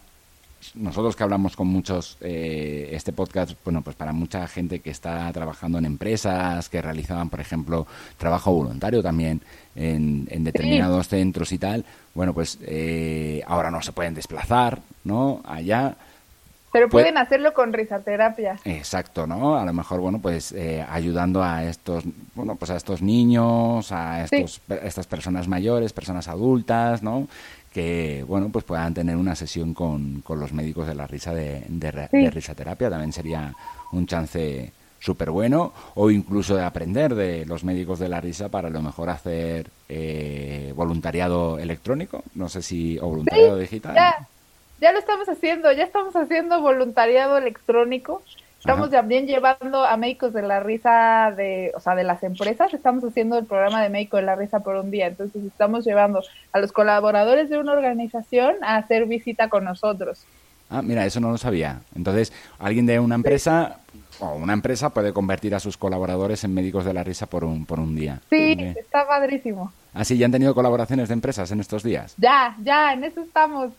nosotros 0.74 1.16
que 1.16 1.22
hablamos 1.22 1.57
con 1.57 1.66
muchos, 1.66 2.16
eh, 2.20 2.90
este 2.92 3.12
podcast, 3.12 3.53
bueno, 3.64 3.83
pues 3.83 3.96
para 3.96 4.12
mucha 4.12 4.46
gente 4.46 4.81
que 4.81 4.90
está 4.90 5.31
trabajando 5.33 5.79
en 5.79 5.85
empresas, 5.85 6.68
que 6.68 6.81
realizaban, 6.81 7.31
por 7.31 7.40
ejemplo, 7.40 7.87
trabajo 8.16 8.53
voluntario 8.53 9.03
también 9.03 9.40
en, 9.77 10.44
determinados 10.44 11.09
centros 11.09 11.53
y 11.53 11.59
tal, 11.59 11.85
bueno, 12.14 12.33
pues 12.33 12.59
eh, 12.62 13.42
ahora 13.46 13.70
no 13.70 13.83
se 13.83 13.92
pueden 13.92 14.14
desplazar, 14.14 14.81
¿no? 15.05 15.42
Allá. 15.44 15.96
Pero 16.72 16.88
pueden 16.88 17.18
hacerlo 17.18 17.55
con 17.55 17.72
risaterapia. 17.72 18.59
Exacto, 18.64 19.29
¿no? 19.29 19.57
A 19.57 19.64
lo 19.64 19.72
mejor, 19.72 20.00
bueno, 20.00 20.20
pues 20.20 20.50
eh, 20.50 20.85
ayudando 20.88 21.40
a 21.40 21.62
estos, 21.62 22.03
bueno, 22.35 22.57
pues 22.57 22.72
a 22.72 22.77
estos 22.77 23.00
niños, 23.00 23.92
a 23.92 24.24
estos, 24.24 24.61
a 24.68 24.74
estas 24.87 25.07
personas 25.07 25.46
mayores, 25.46 25.92
personas 25.92 26.27
adultas, 26.27 27.00
¿no? 27.00 27.29
Que 27.75 28.25
bueno 28.27 28.51
pues 28.51 28.65
puedan 28.65 28.95
tener 28.95 29.17
una 29.17 29.35
sesión 29.35 29.75
con, 29.75 30.21
con 30.21 30.39
los 30.39 30.53
médicos 30.53 30.87
de 30.87 30.95
la 30.95 31.09
risa 31.09 31.35
de, 31.35 31.65
de, 31.69 32.31
risaterapia. 32.31 32.89
También 32.89 33.13
sería 33.13 33.53
un 33.91 34.07
chance 34.07 34.73
súper 35.01 35.31
bueno 35.31 35.73
o 35.97 36.09
incluso 36.11 36.55
de 36.55 36.63
aprender 36.63 37.17
de 37.17 37.45
los 37.45 37.65
médicos 37.65 37.99
de 37.99 38.09
la 38.09 38.21
risa 38.21 38.49
para 38.49 38.69
a 38.69 38.71
lo 38.71 38.81
mejor 38.81 39.11
hacer 39.11 39.67
eh, 39.89 40.73
voluntariado 40.77 41.59
electrónico. 41.59 42.23
No 42.37 42.49
sé 42.49 42.63
si 42.63 42.97
o 43.01 43.09
voluntariado 43.09 43.59
digital. 43.59 43.97
ya, 43.97 44.29
ya 44.81 44.93
lo 44.93 45.01
estamos 45.01 45.29
haciendo 45.29 45.73
ya 45.73 45.83
estamos 45.83 46.15
haciendo 46.15 46.61
voluntariado 46.61 47.39
electrónico 47.39 48.23
Estamos 48.64 48.88
también 48.88 49.27
llevando 49.27 49.85
a 49.85 49.94
médicos 49.98 50.33
de 50.33 50.40
la 50.40 50.59
risa 50.59 51.35
de, 51.37 51.70
o 51.77 51.81
sea, 51.81 51.94
de 51.94 52.03
las 52.03 52.22
empresas. 52.22 52.72
Estamos 52.72 53.05
haciendo 53.05 53.37
el 53.37 53.44
programa 53.44 53.83
de 53.83 53.90
médico 53.90 54.16
de 54.16 54.22
la 54.22 54.37
risa 54.37 54.61
por 54.61 54.77
un 54.77 54.90
día. 54.90 55.07
Entonces 55.07 55.44
estamos 55.44 55.85
llevando 55.85 56.22
a 56.50 56.59
los 56.61 56.72
colaboradores 56.72 57.50
de 57.50 57.59
una 57.59 57.72
organización 57.72 58.55
a 58.62 58.77
hacer 58.77 59.05
visita 59.05 59.50
con 59.50 59.64
nosotros. 59.64 60.24
Ah, 60.70 60.81
mira, 60.81 61.05
eso 61.05 61.20
no 61.20 61.31
lo 61.31 61.37
sabía. 61.37 61.83
Entonces, 61.94 62.33
alguien 62.59 62.87
de 62.87 62.98
una 62.98 63.16
empresa 63.16 63.81
o 64.18 64.35
una 64.37 64.55
empresa 64.55 64.94
puede 64.94 65.12
convertir 65.12 65.55
a 65.55 65.61
sus 65.61 65.77
colaboradores 65.77 66.42
en 66.44 66.55
médicos 66.55 66.87
de 66.87 66.94
la 66.94 67.05
risa 67.05 67.27
por 67.27 67.44
un, 67.44 67.66
por 67.66 67.79
un 67.79 67.94
día. 67.94 68.22
Sí, 68.31 68.57
está 68.59 69.07
padrísimo. 69.07 69.74
Ah, 69.92 70.07
sí, 70.07 70.16
¿ya 70.16 70.24
han 70.24 70.33
tenido 70.33 70.55
colaboraciones 70.55 71.09
de 71.09 71.12
empresas 71.12 71.50
en 71.50 71.61
estos 71.61 71.83
días? 71.83 72.14
Ya, 72.16 72.57
ya, 72.62 72.94
en 72.94 73.05
eso 73.05 73.20
estamos. 73.20 73.72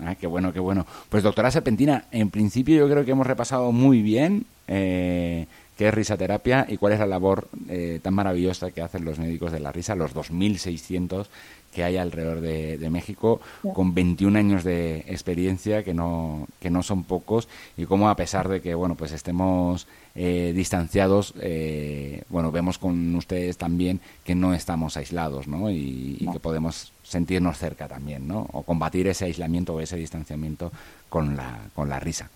Ah, 0.00 0.14
qué 0.14 0.26
bueno, 0.26 0.52
qué 0.52 0.60
bueno. 0.60 0.86
Pues 1.08 1.22
doctora 1.22 1.50
Serpentina, 1.50 2.04
en 2.12 2.30
principio 2.30 2.76
yo 2.76 2.88
creo 2.88 3.04
que 3.04 3.12
hemos 3.12 3.26
repasado 3.26 3.72
muy 3.72 4.02
bien 4.02 4.46
eh, 4.66 5.46
qué 5.76 5.88
es 5.88 5.94
risaterapia 5.94 6.66
y 6.68 6.76
cuál 6.76 6.92
es 6.92 6.98
la 6.98 7.06
labor 7.06 7.48
eh, 7.68 8.00
tan 8.02 8.14
maravillosa 8.14 8.70
que 8.70 8.82
hacen 8.82 9.04
los 9.04 9.18
médicos 9.18 9.52
de 9.52 9.60
la 9.60 9.72
risa, 9.72 9.94
los 9.94 10.14
2.600 10.14 11.26
que 11.72 11.84
hay 11.84 11.96
alrededor 11.98 12.40
de, 12.40 12.90
México, 12.90 13.40
con 13.74 13.94
21 13.94 14.38
años 14.38 14.64
de 14.64 15.04
experiencia, 15.06 15.84
que 15.84 15.92
no, 15.92 16.48
que 16.60 16.70
no 16.70 16.82
son 16.82 17.04
pocos, 17.04 17.46
y 17.76 17.84
cómo 17.84 18.08
a 18.08 18.16
pesar 18.16 18.48
de 18.48 18.62
que 18.62 18.74
bueno 18.74 18.94
pues 18.94 19.12
estemos 19.12 19.86
eh, 20.14 20.52
distanciados, 20.56 21.34
eh, 21.40 22.22
bueno, 22.30 22.50
vemos 22.50 22.78
con 22.78 23.14
ustedes 23.14 23.58
también 23.58 24.00
que 24.24 24.34
no 24.34 24.54
estamos 24.54 24.96
aislados, 24.96 25.46
¿no? 25.46 25.70
y 25.70 26.26
que 26.32 26.40
podemos 26.40 26.92
sentirnos 27.08 27.56
cerca 27.56 27.88
también, 27.88 28.28
¿no? 28.28 28.46
O 28.52 28.62
combatir 28.62 29.08
ese 29.08 29.24
aislamiento 29.24 29.74
o 29.74 29.80
ese 29.80 29.96
distanciamiento 29.96 30.70
con 31.08 31.36
la, 31.36 31.58
con 31.74 31.88
la 31.88 31.98
risa. 31.98 32.28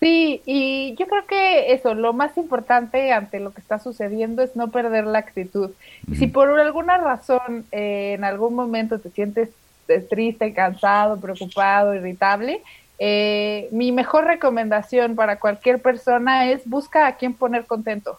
Sí, 0.00 0.42
y 0.46 0.96
yo 0.96 1.06
creo 1.06 1.26
que 1.26 1.72
eso, 1.72 1.94
lo 1.94 2.12
más 2.12 2.36
importante 2.36 3.12
ante 3.12 3.38
lo 3.38 3.52
que 3.52 3.60
está 3.60 3.78
sucediendo 3.78 4.42
es 4.42 4.56
no 4.56 4.70
perder 4.70 5.06
la 5.06 5.20
actitud. 5.20 5.70
Si 6.18 6.26
por 6.26 6.48
alguna 6.58 6.98
razón 6.98 7.64
eh, 7.70 8.14
en 8.14 8.24
algún 8.24 8.54
momento 8.54 8.98
te 8.98 9.10
sientes 9.10 9.50
triste, 10.10 10.54
cansado, 10.54 11.20
preocupado, 11.20 11.94
irritable, 11.94 12.62
eh, 12.98 13.68
mi 13.70 13.92
mejor 13.92 14.24
recomendación 14.24 15.14
para 15.14 15.38
cualquier 15.38 15.80
persona 15.80 16.50
es 16.50 16.68
busca 16.68 17.06
a 17.06 17.16
quien 17.16 17.34
poner 17.34 17.66
contento. 17.66 18.18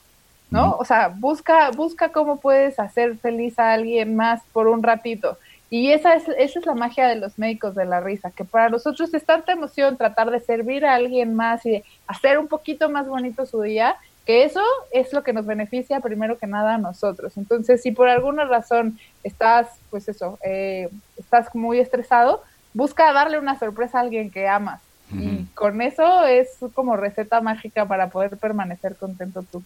¿No? 0.54 0.78
O 0.78 0.86
sea, 0.86 1.08
busca, 1.08 1.72
busca 1.72 2.10
cómo 2.10 2.40
puedes 2.40 2.80
hacer 2.80 3.18
feliz 3.18 3.58
a 3.58 3.74
alguien 3.74 4.16
más 4.16 4.42
por 4.54 4.68
un 4.68 4.84
ratito. 4.84 5.38
Y 5.72 5.92
esa 5.92 6.14
es, 6.14 6.28
esa 6.38 6.60
es 6.60 6.66
la 6.68 6.76
magia 6.76 7.08
de 7.08 7.16
los 7.16 7.40
médicos 7.40 7.74
de 7.74 7.86
la 7.86 8.00
risa, 8.00 8.30
que 8.30 8.46
para 8.46 8.70
nosotros 8.70 9.12
es 9.12 9.26
tanta 9.26 9.54
emoción 9.54 9.98
tratar 9.98 10.30
de 10.30 10.40
servir 10.40 10.86
a 10.86 10.94
alguien 10.94 11.34
más 11.34 11.66
y 11.66 11.72
de 11.72 11.84
hacer 12.06 12.38
un 12.38 12.48
poquito 12.48 12.88
más 12.88 13.08
bonito 13.08 13.48
su 13.48 13.64
día, 13.64 13.96
que 14.28 14.44
eso 14.44 14.62
es 14.92 15.12
lo 15.12 15.24
que 15.24 15.34
nos 15.34 15.48
beneficia 15.48 16.00
primero 16.00 16.38
que 16.38 16.46
nada 16.46 16.76
a 16.76 16.78
nosotros. 16.78 17.36
Entonces, 17.38 17.82
si 17.82 17.92
por 17.92 18.08
alguna 18.08 18.46
razón 18.46 19.00
estás, 19.24 19.68
pues 19.90 20.08
eso, 20.08 20.38
eh, 20.44 20.90
estás 21.18 21.54
muy 21.56 21.80
estresado, 21.80 22.44
busca 22.76 23.12
darle 23.12 23.40
una 23.40 23.58
sorpresa 23.58 23.98
a 23.98 24.02
alguien 24.02 24.30
que 24.30 24.48
amas. 24.48 24.82
Y 25.12 25.46
con 25.54 25.82
eso 25.82 26.26
es 26.26 26.58
como 26.74 26.96
receta 26.96 27.40
mágica 27.40 27.86
para 27.86 28.10
poder 28.10 28.38
permanecer 28.38 28.96
contento 28.96 29.44
tú. 29.52 29.64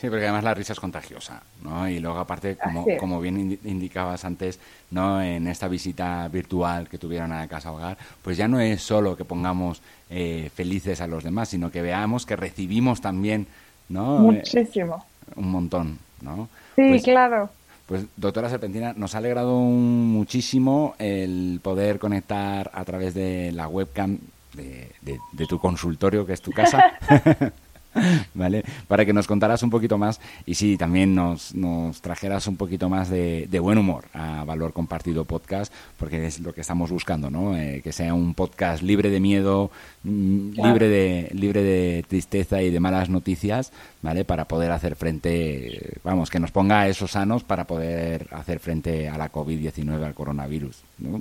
Sí, 0.00 0.08
porque 0.08 0.24
además 0.24 0.44
la 0.44 0.54
risa 0.54 0.72
es 0.72 0.80
contagiosa, 0.80 1.42
¿no? 1.62 1.86
Y 1.86 2.00
luego 2.00 2.18
aparte, 2.20 2.56
como, 2.56 2.86
como 2.98 3.20
bien 3.20 3.58
indicabas 3.64 4.24
antes, 4.24 4.58
¿no? 4.90 5.20
En 5.20 5.46
esta 5.46 5.68
visita 5.68 6.26
virtual 6.28 6.88
que 6.88 6.96
tuvieron 6.96 7.32
a 7.32 7.46
Casa 7.48 7.70
Hogar, 7.70 7.98
pues 8.22 8.38
ya 8.38 8.48
no 8.48 8.60
es 8.60 8.80
solo 8.80 9.14
que 9.14 9.26
pongamos 9.26 9.82
eh, 10.08 10.50
felices 10.54 11.02
a 11.02 11.06
los 11.06 11.22
demás, 11.22 11.50
sino 11.50 11.70
que 11.70 11.82
veamos 11.82 12.24
que 12.24 12.34
recibimos 12.34 13.02
también, 13.02 13.46
¿no? 13.90 14.20
Muchísimo. 14.20 15.04
un 15.36 15.50
montón, 15.50 15.98
¿no? 16.22 16.48
Sí, 16.76 16.88
pues 16.88 17.02
claro. 17.02 17.50
Pues 17.84 18.06
doctora 18.16 18.48
Serpentina, 18.48 18.94
nos 18.96 19.14
ha 19.14 19.18
alegrado 19.18 19.58
muchísimo 19.58 20.94
el 20.98 21.60
poder 21.62 21.98
conectar 21.98 22.70
a 22.72 22.86
través 22.86 23.12
de 23.12 23.52
la 23.52 23.68
webcam 23.68 24.16
de, 24.54 24.92
de 25.02 25.46
tu 25.46 25.58
consultorio, 25.58 26.24
que 26.24 26.32
es 26.32 26.40
tu 26.40 26.52
casa. 26.52 26.94
¿vale? 28.34 28.64
Para 28.88 29.04
que 29.04 29.12
nos 29.12 29.26
contaras 29.26 29.62
un 29.62 29.70
poquito 29.70 29.98
más 29.98 30.20
y 30.46 30.54
sí, 30.54 30.76
también 30.76 31.14
nos, 31.14 31.54
nos 31.54 32.00
trajeras 32.00 32.46
un 32.46 32.56
poquito 32.56 32.88
más 32.88 33.08
de, 33.10 33.48
buen 33.60 33.78
humor 33.78 34.04
a 34.14 34.44
Valor 34.44 34.72
Compartido 34.72 35.24
Podcast, 35.24 35.72
porque 35.98 36.26
es 36.26 36.40
lo 36.40 36.54
que 36.54 36.62
estamos 36.62 36.90
buscando, 36.90 37.30
¿no? 37.30 37.56
Eh, 37.56 37.80
que 37.82 37.92
sea 37.92 38.14
un 38.14 38.34
podcast 38.34 38.82
libre 38.82 39.10
de 39.10 39.20
miedo, 39.20 39.70
mm, 40.04 40.52
libre, 40.52 40.88
de, 40.88 41.28
libre 41.34 41.62
de 41.62 42.04
tristeza 42.08 42.62
y 42.62 42.70
de 42.70 42.80
malas 42.80 43.10
noticias, 43.10 43.72
¿vale? 44.02 44.24
Para 44.24 44.46
poder 44.46 44.70
hacer 44.72 44.96
frente, 44.96 45.98
vamos, 46.04 46.30
que 46.30 46.40
nos 46.40 46.52
ponga 46.52 46.88
esos 46.88 47.10
sanos 47.12 47.44
para 47.44 47.64
poder 47.64 48.28
hacer 48.30 48.60
frente 48.60 49.08
a 49.08 49.18
la 49.18 49.30
COVID-19, 49.30 50.04
al 50.04 50.14
coronavirus, 50.14 50.82
¿no? 50.98 51.20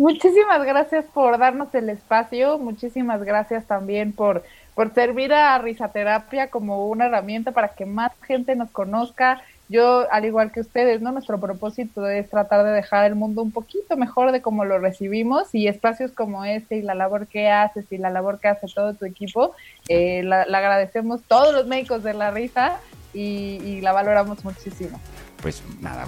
Muchísimas 0.00 0.64
gracias 0.64 1.04
por 1.12 1.36
darnos 1.36 1.74
el 1.74 1.90
espacio, 1.90 2.58
muchísimas 2.58 3.22
gracias 3.22 3.66
también 3.66 4.12
por 4.12 4.42
por 4.74 4.94
servir 4.94 5.32
a 5.32 5.58
risaterapia 5.58 6.48
como 6.48 6.88
una 6.88 7.06
herramienta 7.06 7.52
para 7.52 7.68
que 7.68 7.86
más 7.86 8.12
gente 8.22 8.56
nos 8.56 8.70
conozca. 8.70 9.42
Yo, 9.68 10.10
al 10.10 10.24
igual 10.24 10.50
que 10.50 10.60
ustedes, 10.60 11.00
¿no? 11.00 11.12
Nuestro 11.12 11.38
propósito 11.38 12.08
es 12.08 12.28
tratar 12.28 12.64
de 12.64 12.72
dejar 12.72 13.06
el 13.06 13.14
mundo 13.14 13.42
un 13.42 13.52
poquito 13.52 13.96
mejor 13.96 14.32
de 14.32 14.42
como 14.42 14.64
lo 14.64 14.78
recibimos 14.78 15.54
y 15.54 15.68
espacios 15.68 16.10
como 16.12 16.44
este 16.44 16.76
y 16.76 16.82
la 16.82 16.94
labor 16.94 17.28
que 17.28 17.48
haces 17.48 17.84
y 17.90 17.98
la 17.98 18.10
labor 18.10 18.40
que 18.40 18.48
hace 18.48 18.66
todo 18.74 18.94
tu 18.94 19.04
equipo, 19.04 19.54
eh, 19.88 20.22
la, 20.24 20.42
agradecemos 20.42 21.22
todos 21.22 21.54
los 21.54 21.66
médicos 21.66 22.02
de 22.02 22.14
la 22.14 22.30
risa 22.30 22.80
y, 23.14 23.80
la 23.80 23.92
valoramos 23.92 24.44
muchísimo. 24.44 25.00
Pues 25.40 25.62
nada, 25.80 26.06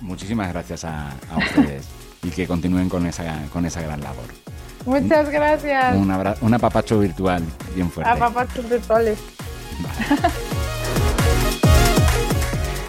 muchísimas 0.00 0.52
gracias 0.52 0.84
a, 0.84 1.10
a 1.30 1.38
ustedes 1.38 1.88
y 2.22 2.30
que 2.30 2.46
continúen 2.46 2.88
con 2.88 3.06
esa, 3.06 3.44
con 3.52 3.66
esa 3.66 3.80
gran 3.82 4.00
labor. 4.00 4.45
Muchas 4.86 5.28
gracias. 5.30 5.96
Un, 5.96 6.10
un 6.40 6.54
apapacho 6.54 6.98
virtual 6.98 7.42
bien 7.74 7.90
fuerte. 7.90 8.10
Apapachos 8.10 8.68
virtuales. 8.68 9.18